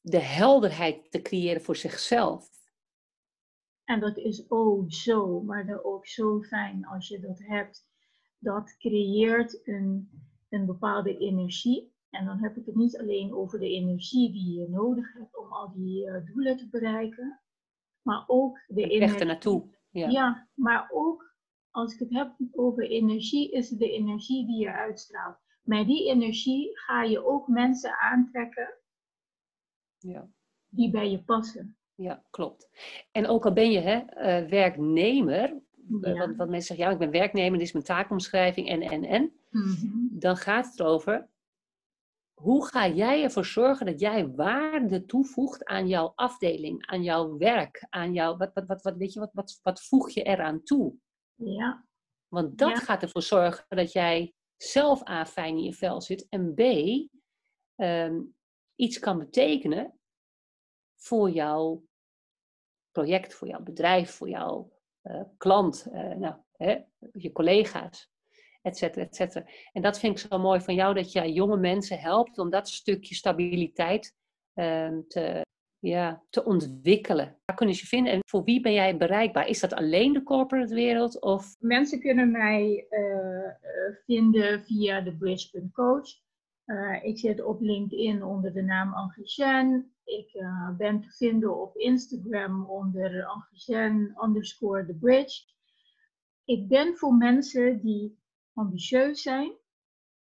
de 0.00 0.18
helderheid 0.18 1.10
te 1.10 1.22
creëren 1.22 1.62
voor 1.62 1.76
zichzelf. 1.76 2.48
En 3.84 4.00
dat 4.00 4.16
is 4.16 4.50
ook 4.50 4.92
zo, 4.92 5.40
maar 5.40 5.66
dat 5.66 5.84
ook 5.84 6.06
zo 6.06 6.42
fijn 6.42 6.86
als 6.86 7.08
je 7.08 7.20
dat 7.20 7.38
hebt. 7.38 7.88
Dat 8.38 8.76
creëert 8.78 9.66
een, 9.66 10.10
een 10.48 10.66
bepaalde 10.66 11.16
energie. 11.16 11.92
En 12.10 12.24
dan 12.24 12.38
heb 12.42 12.56
ik 12.56 12.66
het 12.66 12.74
niet 12.74 12.98
alleen 12.98 13.34
over 13.34 13.58
de 13.58 13.68
energie 13.68 14.32
die 14.32 14.60
je 14.60 14.68
nodig 14.68 15.12
hebt 15.12 15.36
om 15.36 15.52
al 15.52 15.72
die 15.72 16.06
uh, 16.06 16.26
doelen 16.26 16.56
te 16.56 16.68
bereiken, 16.68 17.40
maar 18.02 18.24
ook 18.26 18.58
de 18.66 18.82
energie. 18.82 19.00
Echt 19.00 19.24
naartoe. 19.24 19.78
Ja. 19.90 20.08
ja, 20.08 20.48
maar 20.54 20.88
ook 20.92 21.34
als 21.70 21.92
ik 21.94 21.98
het 21.98 22.10
heb 22.10 22.34
over 22.52 22.90
energie, 22.90 23.50
is 23.50 23.70
het 23.70 23.78
de 23.78 23.90
energie 23.90 24.46
die 24.46 24.58
je 24.58 24.72
uitstraalt. 24.72 25.36
Met 25.62 25.86
die 25.86 26.08
energie 26.08 26.78
ga 26.78 27.02
je 27.02 27.24
ook 27.24 27.48
mensen 27.48 27.98
aantrekken 27.98 28.74
ja. 29.98 30.28
die 30.68 30.90
bij 30.90 31.10
je 31.10 31.22
passen. 31.22 31.76
Ja, 31.94 32.24
klopt. 32.30 32.68
En 33.12 33.26
ook 33.26 33.44
al 33.44 33.52
ben 33.52 33.70
je 33.70 33.78
hè, 33.78 33.96
uh, 33.96 34.48
werknemer, 34.48 35.62
ja. 36.00 36.12
want, 36.12 36.36
want, 36.36 36.50
mensen 36.50 36.62
zeggen, 36.62 36.84
ja, 36.84 36.90
ik 36.90 36.98
ben 36.98 37.10
werknemer, 37.10 37.58
dit 37.58 37.66
is 37.66 37.72
mijn 37.72 37.84
taakomschrijving 37.84 38.68
en, 38.68 38.82
en, 38.82 39.04
en. 39.04 39.32
Mm 39.50 40.08
Dan 40.12 40.36
gaat 40.36 40.66
het 40.66 40.80
erover, 40.80 41.28
hoe 42.40 42.66
ga 42.66 42.88
jij 42.88 43.22
ervoor 43.22 43.44
zorgen 43.44 43.86
dat 43.86 44.00
jij 44.00 44.28
waarde 44.28 45.04
toevoegt 45.04 45.64
aan 45.64 45.88
jouw 45.88 46.12
afdeling, 46.14 46.86
aan 46.86 47.02
jouw 47.02 47.36
werk, 47.36 47.86
aan 47.88 48.12
jouw, 48.12 48.36
wat, 48.36 48.50
wat, 48.54 48.66
wat, 48.66 48.82
wat, 48.82 48.96
weet 48.96 49.12
je, 49.12 49.20
wat, 49.20 49.32
wat, 49.32 49.58
wat 49.62 49.82
voeg 49.82 50.10
je 50.10 50.22
eraan 50.22 50.62
toe? 50.62 50.94
Ja. 51.34 51.86
Want 52.28 52.58
dat 52.58 52.78
gaat 52.78 53.02
ervoor 53.02 53.22
zorgen 53.22 53.64
dat 53.68 53.92
jij 53.92 54.34
zelf 54.56 55.08
A, 55.08 55.26
fijn 55.26 55.56
in 55.56 55.62
je 55.62 55.74
vel 55.74 56.00
zit 56.00 56.26
en 56.28 56.54
B, 56.54 56.60
um, 57.82 58.34
iets 58.74 58.98
kan 58.98 59.18
betekenen 59.18 59.98
voor 60.96 61.30
jouw 61.30 61.84
project, 62.90 63.34
voor 63.34 63.48
jouw 63.48 63.62
bedrijf, 63.62 64.10
voor 64.10 64.28
jouw 64.28 64.72
uh, 65.02 65.22
klant, 65.36 65.86
uh, 65.92 66.14
nou, 66.14 66.34
hè, 66.56 66.82
je 67.12 67.32
collega's, 67.32 68.09
et 68.62 68.76
cetera, 68.76 69.04
et 69.04 69.14
cetera. 69.14 69.46
En 69.72 69.82
dat 69.82 69.98
vind 69.98 70.20
ik 70.20 70.28
zo 70.28 70.38
mooi 70.38 70.60
van 70.60 70.74
jou, 70.74 70.94
dat 70.94 71.12
je 71.12 71.32
jonge 71.32 71.56
mensen 71.56 71.98
helpt 71.98 72.38
om 72.38 72.50
dat 72.50 72.68
stukje 72.68 73.14
stabiliteit 73.14 74.14
uh, 74.54 74.98
te, 75.08 75.44
ja, 75.78 76.22
te 76.30 76.44
ontwikkelen. 76.44 77.38
Waar 77.44 77.56
kunnen 77.56 77.74
ze 77.74 77.80
je 77.80 77.86
vinden 77.86 78.12
en 78.12 78.20
voor 78.28 78.44
wie 78.44 78.60
ben 78.60 78.72
jij 78.72 78.96
bereikbaar? 78.96 79.48
Is 79.48 79.60
dat 79.60 79.74
alleen 79.74 80.12
de 80.12 80.22
corporate 80.22 80.74
wereld? 80.74 81.20
Of? 81.20 81.56
Mensen 81.58 82.00
kunnen 82.00 82.30
mij 82.30 82.86
uh, 82.90 83.50
vinden 84.04 84.64
via 84.64 85.00
de 85.00 85.16
bridge.coach. 85.16 86.08
Uh, 86.66 87.04
ik 87.04 87.18
zit 87.18 87.42
op 87.42 87.60
LinkedIn 87.60 88.22
onder 88.22 88.52
de 88.52 88.62
naam 88.62 88.94
Anglicien. 88.94 89.92
Ik 90.04 90.44
ben 90.76 91.00
te 91.00 91.10
vinden 91.10 91.60
op 91.60 91.76
Instagram 91.76 92.66
onder 92.66 93.24
Anglicien 93.24 94.16
underscore 94.24 94.86
the 94.86 94.94
bridge. 94.94 95.42
Ik 96.44 96.68
ben 96.68 96.96
voor 96.96 97.14
mensen 97.14 97.80
die 97.80 98.18
ambitieus 98.54 99.22
zijn 99.22 99.52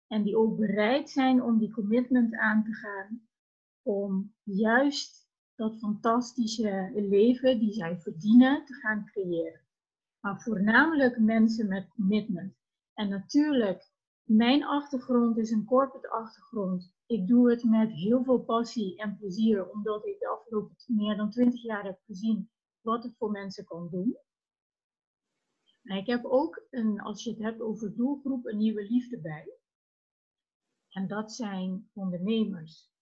en 0.07 0.23
die 0.23 0.37
ook 0.37 0.57
bereid 0.57 1.11
zijn 1.11 1.43
om 1.43 1.59
die 1.59 1.71
commitment 1.71 2.35
aan 2.35 2.65
te 2.65 2.73
gaan. 2.73 3.29
Om 3.83 4.35
juist 4.43 5.29
dat 5.55 5.79
fantastische 5.79 6.91
leven 6.95 7.59
die 7.59 7.73
zij 7.73 7.99
verdienen 8.01 8.65
te 8.65 8.75
gaan 8.75 9.05
creëren. 9.05 9.61
Maar 10.21 10.43
voornamelijk 10.43 11.19
mensen 11.19 11.69
met 11.69 11.89
commitment. 11.89 12.55
En 12.95 13.09
natuurlijk, 13.09 13.91
mijn 14.23 14.65
achtergrond 14.65 15.39
is 15.39 15.51
een 15.51 15.65
corporate 15.65 16.11
achtergrond. 16.11 16.93
Ik 17.07 17.27
doe 17.27 17.51
het 17.51 17.65
met 17.65 17.93
heel 17.93 18.25
veel 18.25 18.39
passie 18.39 18.97
en 18.97 19.17
plezier, 19.17 19.71
omdat 19.71 20.07
ik 20.07 20.19
de 20.19 20.29
afgelopen 20.29 20.77
meer 20.87 21.17
dan 21.17 21.31
20 21.31 21.63
jaar 21.63 21.85
heb 21.85 22.01
gezien 22.07 22.51
wat 22.81 23.03
het 23.03 23.17
voor 23.17 23.31
mensen 23.31 23.65
kan 23.65 23.89
doen. 23.91 24.17
Ik 25.85 26.07
heb 26.07 26.25
ook, 26.25 26.63
een, 26.71 27.01
als 27.01 27.25
je 27.25 27.31
het 27.31 27.39
hebt 27.39 27.61
over 27.61 27.97
doelgroep, 27.97 28.47
een 28.47 28.59
nieuwe 28.59 28.83
liefde 28.83 29.21
bij. 29.21 29.49
En 30.89 31.07
dat 31.09 31.33
zijn 31.33 31.91
ondernemers 31.93 32.95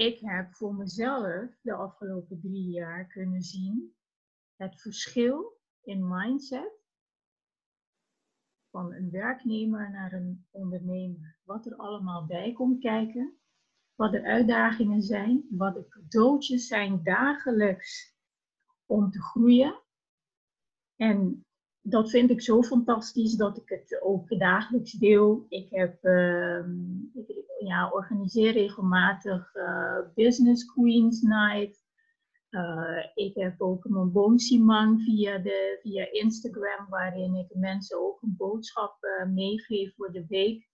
ik 0.00 0.20
heb 0.20 0.54
voor 0.54 0.74
mezelf 0.74 1.50
de 1.62 1.72
afgelopen 1.72 2.40
drie 2.40 2.70
jaar 2.70 3.06
kunnen 3.06 3.42
zien 3.42 3.94
het 4.56 4.80
verschil 4.80 5.58
in 5.82 6.08
mindset 6.08 6.72
van 8.70 8.92
een 8.92 9.10
werknemer 9.10 9.90
naar 9.90 10.12
een 10.12 10.46
ondernemer. 10.50 11.38
Wat 11.44 11.66
er 11.66 11.76
allemaal 11.76 12.26
bij 12.26 12.52
komt 12.52 12.80
kijken, 12.80 13.38
wat 13.94 14.12
de 14.12 14.22
uitdagingen 14.22 15.02
zijn, 15.02 15.46
wat 15.50 15.74
de 15.74 15.88
cadeautjes 15.88 16.66
zijn 16.66 17.02
dagelijks 17.02 18.16
om 18.86 19.10
te 19.10 19.22
groeien. 19.22 19.80
En 21.00 21.44
dat 21.82 22.10
vind 22.10 22.30
ik 22.30 22.42
zo 22.42 22.62
fantastisch 22.62 23.34
dat 23.34 23.56
ik 23.56 23.68
het 23.68 24.00
ook 24.02 24.38
dagelijks 24.38 24.92
deel. 24.92 25.46
Ik 25.48 25.70
heb, 25.70 26.04
uh, 26.04 26.64
ik, 27.14 27.44
ja, 27.58 27.90
organiseer 27.90 28.52
regelmatig 28.52 29.54
uh, 29.54 29.98
Business 30.14 30.64
Queens 30.64 31.22
Night. 31.22 31.88
Uh, 32.50 33.06
ik 33.14 33.34
heb 33.34 33.60
ook 33.60 33.88
mijn 33.88 34.12
Boomsimang 34.12 35.02
via, 35.02 35.38
de, 35.38 35.78
via 35.82 36.12
Instagram, 36.12 36.88
waarin 36.88 37.34
ik 37.34 37.54
mensen 37.54 38.00
ook 38.00 38.22
een 38.22 38.34
boodschap 38.36 38.96
uh, 39.00 39.32
meegeef 39.32 39.94
voor 39.94 40.12
de 40.12 40.26
week. 40.28 40.68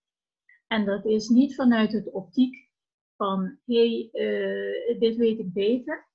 En 0.66 0.84
dat 0.84 1.04
is 1.04 1.28
niet 1.28 1.54
vanuit 1.54 1.92
het 1.92 2.10
optiek 2.10 2.70
van, 3.16 3.58
hé, 3.64 4.08
hey, 4.12 4.96
dit 4.98 5.16
weet 5.16 5.38
ik 5.38 5.52
beter. 5.52 6.08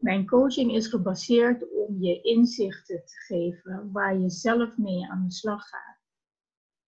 Mijn 0.00 0.26
coaching 0.26 0.72
is 0.72 0.86
gebaseerd 0.86 1.70
om 1.70 2.02
je 2.02 2.20
inzichten 2.20 3.04
te 3.04 3.14
geven 3.14 3.92
waar 3.92 4.18
je 4.18 4.30
zelf 4.30 4.76
mee 4.76 5.10
aan 5.10 5.24
de 5.24 5.32
slag 5.32 5.68
gaat. 5.68 5.98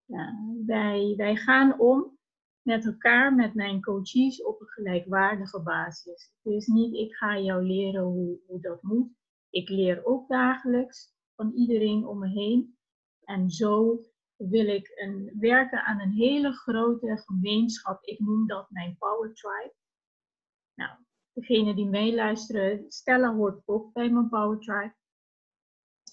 Ja, 0.05 0.35
wij, 0.67 1.15
wij 1.17 1.37
gaan 1.37 1.81
om 1.81 2.19
met 2.63 2.87
elkaar, 2.87 3.35
met 3.35 3.55
mijn 3.55 3.83
coaches, 3.83 4.43
op 4.43 4.61
een 4.61 4.67
gelijkwaardige 4.67 5.63
basis. 5.63 6.33
Het 6.43 6.53
is 6.53 6.67
niet, 6.67 6.95
ik 6.95 7.15
ga 7.15 7.39
jou 7.39 7.67
leren 7.67 8.03
hoe, 8.03 8.39
hoe 8.47 8.61
dat 8.61 8.83
moet. 8.83 9.11
Ik 9.51 9.69
leer 9.69 10.05
ook 10.05 10.29
dagelijks 10.29 11.15
van 11.35 11.53
iedereen 11.53 12.07
om 12.07 12.19
me 12.19 12.29
heen. 12.29 12.77
En 13.25 13.51
zo 13.51 14.01
wil 14.37 14.67
ik 14.67 14.93
een, 14.95 15.37
werken 15.39 15.85
aan 15.85 16.01
een 16.01 16.13
hele 16.13 16.53
grote 16.53 17.23
gemeenschap. 17.25 18.05
Ik 18.05 18.19
noem 18.19 18.47
dat 18.47 18.71
mijn 18.71 18.97
Power 18.99 19.35
Tribe. 19.35 19.75
Nou, 20.75 20.99
degene 21.33 21.75
die 21.75 21.89
meeluisteren, 21.89 22.85
Stella 22.89 23.35
hoort 23.35 23.63
ook 23.65 23.93
bij 23.93 24.11
mijn 24.11 24.29
Power 24.29 24.59
Tribe. 24.59 24.95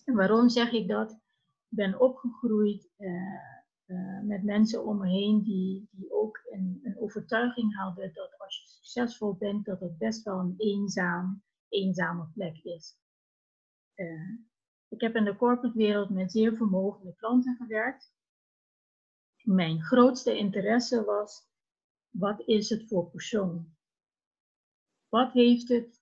En 0.05 0.15
waarom 0.15 0.49
zeg 0.49 0.71
ik 0.71 0.88
dat? 0.88 1.12
Ik 1.12 1.77
ben 1.77 1.99
opgegroeid 1.99 2.89
uh, 2.97 3.10
uh, 3.86 4.21
met 4.21 4.43
mensen 4.43 4.86
om 4.86 4.97
me 4.97 5.08
heen 5.08 5.43
die, 5.43 5.88
die 5.91 6.13
ook 6.13 6.39
een, 6.49 6.79
een, 6.84 6.99
overtuiging 6.99 7.75
hadden 7.75 8.13
dat 8.13 8.38
als 8.38 8.60
je 8.60 8.67
succesvol 8.67 9.36
bent, 9.36 9.65
dat 9.65 9.79
het 9.79 9.97
best 9.97 10.23
wel 10.23 10.39
een 10.39 10.53
eenzaam, 10.58 11.43
eenzame 11.69 12.27
plek 12.34 12.58
is. 12.63 12.97
Uh, 13.95 14.39
ik 14.88 15.01
heb 15.01 15.15
in 15.15 15.23
de 15.23 15.36
corporate 15.36 15.77
wereld 15.77 16.10
met 16.10 16.32
zeer 16.32 16.55
vermogende 16.55 17.15
klanten 17.15 17.55
gewerkt. 17.55 18.13
Mijn 19.43 19.82
grootste 19.82 20.38
interesse 20.38 21.03
was, 21.03 21.47
wat 22.10 22.41
is 22.45 22.69
het 22.69 22.88
voor 22.88 23.10
persoon? 23.10 23.77
Wat 25.09 25.31
heeft 25.31 25.67
het 25.69 26.01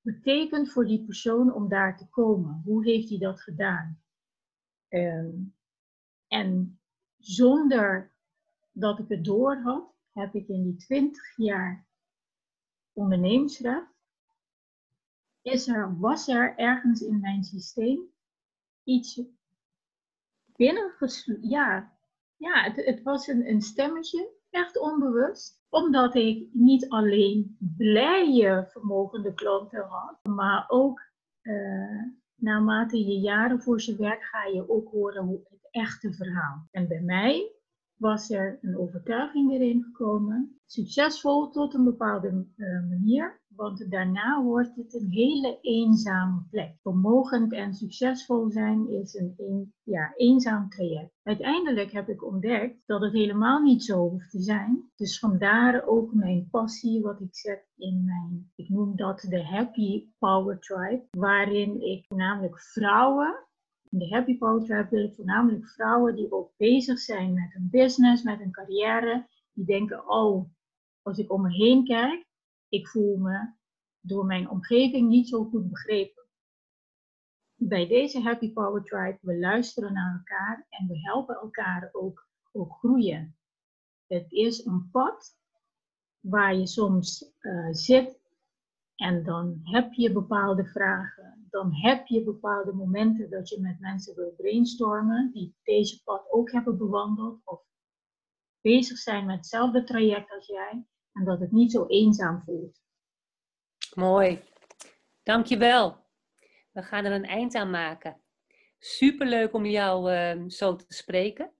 betekend 0.00 0.72
voor 0.72 0.86
die 0.86 1.04
persoon 1.04 1.52
om 1.52 1.68
daar 1.68 1.96
te 1.96 2.08
komen? 2.08 2.62
Hoe 2.64 2.84
heeft 2.84 3.08
hij 3.08 3.18
dat 3.18 3.40
gedaan? 3.40 4.02
Um, 4.88 5.54
en 6.28 6.80
zonder 7.18 8.12
dat 8.72 8.98
ik 8.98 9.08
het 9.08 9.24
door 9.24 9.56
had, 9.56 9.94
heb 10.12 10.34
ik 10.34 10.48
in 10.48 10.62
die 10.62 10.76
20 10.76 11.36
jaar 11.36 11.86
ondernemingsrecht, 12.92 13.92
is 15.42 15.68
er, 15.68 15.98
was 15.98 16.28
er 16.28 16.56
ergens 16.56 17.00
in 17.00 17.20
mijn 17.20 17.44
systeem 17.44 18.00
iets 18.84 19.20
binnengesloten. 20.56 21.48
Ja, 21.48 21.98
ja 22.36 22.62
het, 22.62 22.84
het 22.86 23.02
was 23.02 23.26
een, 23.26 23.48
een 23.48 23.62
stemmetje, 23.62 24.30
echt 24.50 24.78
onbewust 24.78 25.60
omdat 25.68 26.14
ik 26.14 26.48
niet 26.52 26.88
alleen 26.88 27.56
blije 27.76 28.66
vermogende 28.70 29.34
klanten 29.34 29.86
had, 29.88 30.34
maar 30.34 30.64
ook 30.68 31.00
uh, 31.42 32.02
naarmate 32.34 32.98
je 32.98 33.20
jaren 33.20 33.62
voor 33.62 33.80
ze 33.80 33.96
werkt, 33.96 34.24
ga 34.24 34.44
je 34.44 34.70
ook 34.70 34.90
horen 34.90 35.24
hoe 35.24 35.40
het 35.48 35.68
echte 35.70 36.12
verhaal. 36.12 36.68
En 36.70 36.88
bij 36.88 37.00
mij 37.00 37.52
was 37.94 38.30
er 38.30 38.58
een 38.62 38.78
overtuiging 38.78 39.52
erin 39.52 39.82
gekomen, 39.82 40.60
succesvol 40.66 41.50
tot 41.50 41.74
een 41.74 41.84
bepaalde 41.84 42.46
uh, 42.56 42.88
manier, 42.88 43.39
Want 43.60 43.90
daarna 43.90 44.42
wordt 44.42 44.76
het 44.76 44.94
een 44.94 45.10
hele 45.10 45.58
eenzame 45.60 46.42
plek. 46.50 46.74
Vermogend 46.82 47.52
en 47.52 47.74
succesvol 47.74 48.50
zijn 48.50 48.88
is 48.88 49.14
een, 49.14 49.74
ja, 49.82 50.12
eenzaam 50.16 50.68
traject. 50.68 51.12
Uiteindelijk 51.22 51.92
heb 51.92 52.08
ik 52.08 52.24
ontdekt 52.24 52.82
dat 52.86 53.00
het 53.00 53.12
helemaal 53.12 53.62
niet 53.62 53.84
zo 53.84 54.08
hoeft 54.08 54.30
te 54.30 54.40
zijn. 54.40 54.90
Dus 54.96 55.18
vandaar 55.18 55.86
ook 55.86 56.14
mijn 56.14 56.48
passie, 56.50 57.02
wat 57.02 57.20
ik 57.20 57.36
zet 57.36 57.66
in 57.76 58.04
mijn, 58.04 58.50
ik 58.54 58.68
noem 58.68 58.96
dat 58.96 59.20
de 59.20 59.44
Happy 59.44 60.06
Power 60.18 60.58
Tribe, 60.58 61.06
waarin 61.10 61.80
ik 61.80 62.04
voornamelijk 62.08 62.60
vrouwen 62.60 63.46
in 63.90 63.98
de 63.98 64.08
Happy 64.08 64.38
Power 64.38 64.64
Tribe 64.64 64.88
wil 64.90 65.04
ik 65.04 65.14
voornamelijk 65.14 65.68
vrouwen 65.68 66.16
die 66.16 66.32
ook 66.32 66.50
bezig 66.56 66.98
zijn 66.98 67.34
met 67.34 67.54
een 67.54 67.68
business, 67.70 68.22
met 68.22 68.40
een 68.40 68.52
carrière. 68.52 69.28
Die 69.52 69.64
denken, 69.64 70.10
oh, 70.10 70.50
als 71.02 71.18
ik 71.18 71.32
om 71.32 71.42
me 71.42 71.52
heen 71.52 71.84
kijk, 71.84 72.28
ik 72.70 72.88
voel 72.88 73.16
me 73.16 73.52
door 74.00 74.24
mijn 74.24 74.50
omgeving 74.50 75.08
niet 75.08 75.28
zo 75.28 75.44
goed 75.44 75.70
begrepen. 75.70 76.24
Bij 77.54 77.88
deze 77.88 78.20
Happy 78.20 78.52
Power 78.52 78.82
Tribe, 78.82 79.18
we 79.20 79.38
luisteren 79.38 79.92
naar 79.92 80.16
elkaar 80.16 80.66
en 80.68 80.86
we 80.88 80.98
helpen 80.98 81.34
elkaar 81.34 81.88
ook, 81.92 82.28
ook 82.52 82.72
groeien. 82.72 83.36
Het 84.06 84.32
is 84.32 84.64
een 84.64 84.88
pad 84.90 85.38
waar 86.20 86.54
je 86.54 86.66
soms 86.66 87.32
uh, 87.40 87.68
zit 87.70 88.20
en 88.94 89.24
dan 89.24 89.60
heb 89.62 89.92
je 89.92 90.12
bepaalde 90.12 90.64
vragen. 90.64 91.46
Dan 91.50 91.74
heb 91.74 92.06
je 92.06 92.24
bepaalde 92.24 92.72
momenten 92.72 93.30
dat 93.30 93.48
je 93.48 93.60
met 93.60 93.80
mensen 93.80 94.14
wil 94.14 94.34
brainstormen 94.36 95.30
die 95.32 95.56
deze 95.62 96.02
pad 96.02 96.30
ook 96.30 96.50
hebben 96.52 96.78
bewandeld 96.78 97.40
of 97.44 97.62
bezig 98.60 98.98
zijn 98.98 99.26
met 99.26 99.36
hetzelfde 99.36 99.84
traject 99.84 100.30
als 100.30 100.46
jij 100.46 100.84
en 101.12 101.24
dat 101.24 101.40
het 101.40 101.52
niet 101.52 101.72
zo 101.72 101.86
eenzaam 101.86 102.42
voelt. 102.42 102.80
Mooi. 103.94 104.40
Dankjewel. 105.22 105.96
We 106.72 106.82
gaan 106.82 107.04
er 107.04 107.12
een 107.12 107.24
eind 107.24 107.54
aan 107.54 107.70
maken. 107.70 108.20
Superleuk 108.78 109.52
om 109.52 109.66
jou 109.66 110.12
uh, 110.12 110.48
zo 110.48 110.76
te 110.76 110.84
spreken. 110.88 111.52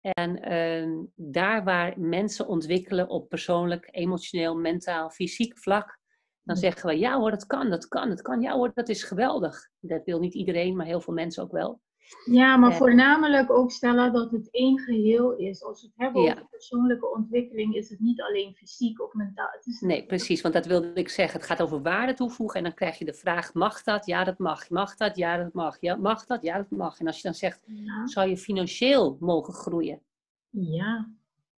En 0.00 0.52
uh, 0.52 1.04
daar 1.14 1.64
waar 1.64 2.00
mensen 2.00 2.46
ontwikkelen 2.46 3.08
op 3.08 3.28
persoonlijk, 3.28 3.88
emotioneel, 3.90 4.56
mentaal, 4.56 5.10
fysiek 5.10 5.58
vlak, 5.58 5.98
dan 6.42 6.56
zeggen 6.56 6.88
we 6.88 6.98
ja 6.98 7.18
hoor, 7.18 7.30
dat 7.30 7.46
kan, 7.46 7.70
dat 7.70 7.88
kan, 7.88 8.08
dat 8.08 8.22
kan. 8.22 8.40
Ja 8.40 8.52
hoor, 8.52 8.70
dat 8.74 8.88
is 8.88 9.02
geweldig. 9.02 9.70
Dat 9.80 10.04
wil 10.04 10.18
niet 10.18 10.34
iedereen, 10.34 10.76
maar 10.76 10.86
heel 10.86 11.00
veel 11.00 11.14
mensen 11.14 11.42
ook 11.42 11.52
wel. 11.52 11.80
Ja, 12.24 12.56
maar 12.56 12.74
voornamelijk 12.74 13.50
ook 13.50 13.70
stellen 13.70 14.12
dat 14.12 14.30
het 14.30 14.48
één 14.50 14.78
geheel 14.78 15.36
is. 15.36 15.62
Als 15.62 15.82
we 15.82 15.86
het 15.86 15.96
hebben 15.96 16.22
over 16.22 16.46
persoonlijke 16.50 17.12
ontwikkeling, 17.12 17.74
is 17.74 17.88
het 17.90 18.00
niet 18.00 18.22
alleen 18.22 18.54
fysiek 18.54 19.02
of 19.02 19.12
mentaal. 19.12 19.48
Het 19.50 19.66
is 19.66 19.80
nee, 19.80 20.06
precies, 20.06 20.40
want 20.40 20.54
dat 20.54 20.66
wilde 20.66 20.92
ik 20.92 21.08
zeggen. 21.08 21.38
Het 21.38 21.48
gaat 21.48 21.62
over 21.62 21.82
waarde 21.82 22.14
toevoegen 22.14 22.58
en 22.58 22.64
dan 22.64 22.74
krijg 22.74 22.98
je 22.98 23.04
de 23.04 23.14
vraag, 23.14 23.54
mag 23.54 23.82
dat? 23.82 24.06
Ja, 24.06 24.24
dat 24.24 24.38
mag. 24.38 24.70
Mag 24.70 24.96
dat? 24.96 25.16
Ja, 25.16 25.36
dat 25.36 25.52
mag. 25.52 25.76
Ja, 25.80 25.96
mag 25.96 26.26
dat? 26.26 26.42
Ja, 26.42 26.56
dat 26.56 26.70
mag. 26.70 26.98
En 26.98 27.06
als 27.06 27.16
je 27.16 27.22
dan 27.22 27.34
zegt, 27.34 27.60
zou 28.04 28.28
je 28.28 28.36
financieel 28.36 29.16
mogen 29.20 29.54
groeien? 29.54 30.02
Ja. 30.50 31.10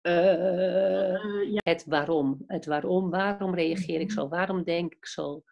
Uh, 0.02 1.52
ja. 1.52 1.60
Het 1.62 1.84
waarom. 1.86 2.44
Het 2.46 2.66
waarom. 2.66 3.10
Waarom 3.10 3.54
reageer 3.54 4.00
ik 4.00 4.06
mhm. 4.06 4.18
zo? 4.18 4.28
Waarom 4.28 4.62
denk 4.62 4.94
ik 4.94 5.06
zo? 5.06 5.42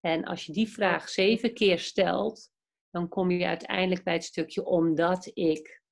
En 0.00 0.24
als 0.24 0.46
je 0.46 0.52
die 0.52 0.68
vraag 0.68 1.08
zeven 1.08 1.54
keer 1.54 1.78
stelt, 1.78 2.52
dan 2.94 3.08
kom 3.08 3.30
je 3.30 3.46
uiteindelijk 3.46 4.04
bij 4.04 4.14
het 4.14 4.24
stukje 4.24 4.64
omdat 4.64 5.30
ik. 5.32 5.82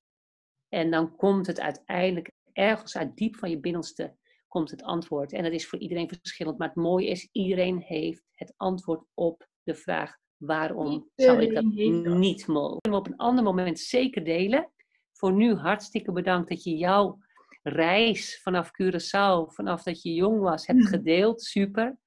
En 0.68 0.90
dan 0.90 1.16
komt 1.16 1.46
het 1.46 1.60
uiteindelijk 1.60 2.30
ergens 2.52 2.96
uit 2.96 3.16
diep 3.16 3.36
van 3.36 3.50
je 3.50 3.60
binnenste 3.60 4.16
komt 4.48 4.70
het 4.70 4.82
antwoord. 4.82 5.32
En 5.32 5.42
dat 5.42 5.52
is 5.52 5.66
voor 5.66 5.78
iedereen 5.78 6.08
verschillend. 6.08 6.58
Maar 6.58 6.68
het 6.68 6.76
mooie 6.76 7.06
is, 7.06 7.28
iedereen 7.32 7.78
heeft 7.78 8.22
het 8.34 8.54
antwoord 8.56 9.04
op 9.14 9.48
de 9.62 9.74
vraag 9.74 10.16
waarom 10.36 11.10
zou 11.14 11.42
ik 11.42 11.54
dat 11.54 11.64
niet 11.64 12.46
mogen. 12.46 12.80
kunnen 12.80 13.00
we 13.00 13.06
op 13.06 13.12
een 13.12 13.26
ander 13.26 13.44
moment 13.44 13.78
zeker 13.78 14.24
delen. 14.24 14.72
Voor 15.12 15.32
nu 15.32 15.54
hartstikke 15.54 16.12
bedankt 16.12 16.48
dat 16.48 16.62
je 16.62 16.76
jouw 16.76 17.18
reis 17.62 18.40
vanaf 18.42 18.70
Curaçao, 18.82 19.52
vanaf 19.54 19.82
dat 19.82 20.02
je 20.02 20.14
jong 20.14 20.40
was, 20.40 20.66
hebt 20.66 20.86
gedeeld. 20.86 21.42
Super. 21.42 21.98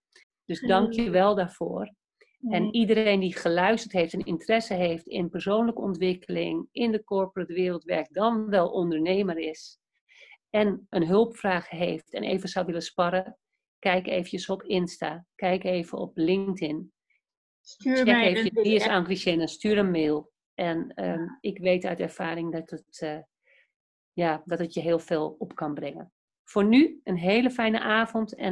Dus 0.45 0.61
dank 0.61 0.93
je 0.93 1.09
wel 1.09 1.35
daarvoor. 1.35 1.93
En 2.49 2.73
iedereen 2.73 3.19
die 3.19 3.35
geluisterd 3.35 3.93
heeft 3.93 4.13
en 4.13 4.25
interesse 4.25 4.73
heeft 4.73 5.07
in 5.07 5.29
persoonlijke 5.29 5.81
ontwikkeling, 5.81 6.67
in 6.71 6.91
de 6.91 7.03
corporate 7.03 7.53
wereld 7.53 7.83
werkt, 7.83 8.13
dan 8.13 8.49
wel 8.49 8.69
ondernemer 8.69 9.37
is 9.37 9.79
en 10.55 10.87
een 10.89 11.07
hulpvraag 11.07 11.69
heeft 11.69 12.13
en 12.13 12.23
even 12.23 12.49
zou 12.49 12.65
willen 12.65 12.81
sparren, 12.81 13.37
kijk 13.79 14.07
eventjes 14.07 14.49
op 14.49 14.63
Insta, 14.63 15.25
kijk 15.35 15.63
even 15.63 15.97
op 15.97 16.17
LinkedIn. 16.17 16.93
Stuur 17.61 17.95
Check 17.95 18.05
mij 18.05 18.35
even, 18.35 18.63
wie 18.63 18.75
is 18.75 18.87
Anne 18.87 19.47
stuur 19.47 19.77
een 19.77 19.91
mail. 19.91 20.31
En 20.53 21.03
um, 21.05 21.37
ik 21.41 21.57
weet 21.57 21.85
uit 21.85 21.99
ervaring 21.99 22.51
dat 22.51 22.69
het, 22.69 23.01
uh, 23.03 23.19
ja, 24.13 24.41
dat 24.45 24.59
het 24.59 24.73
je 24.73 24.81
heel 24.81 24.99
veel 24.99 25.35
op 25.39 25.55
kan 25.55 25.73
brengen. 25.73 26.11
Voor 26.43 26.65
nu 26.65 27.01
een 27.03 27.17
hele 27.17 27.51
fijne 27.51 27.79
avond 27.79 28.35
en 28.35 28.43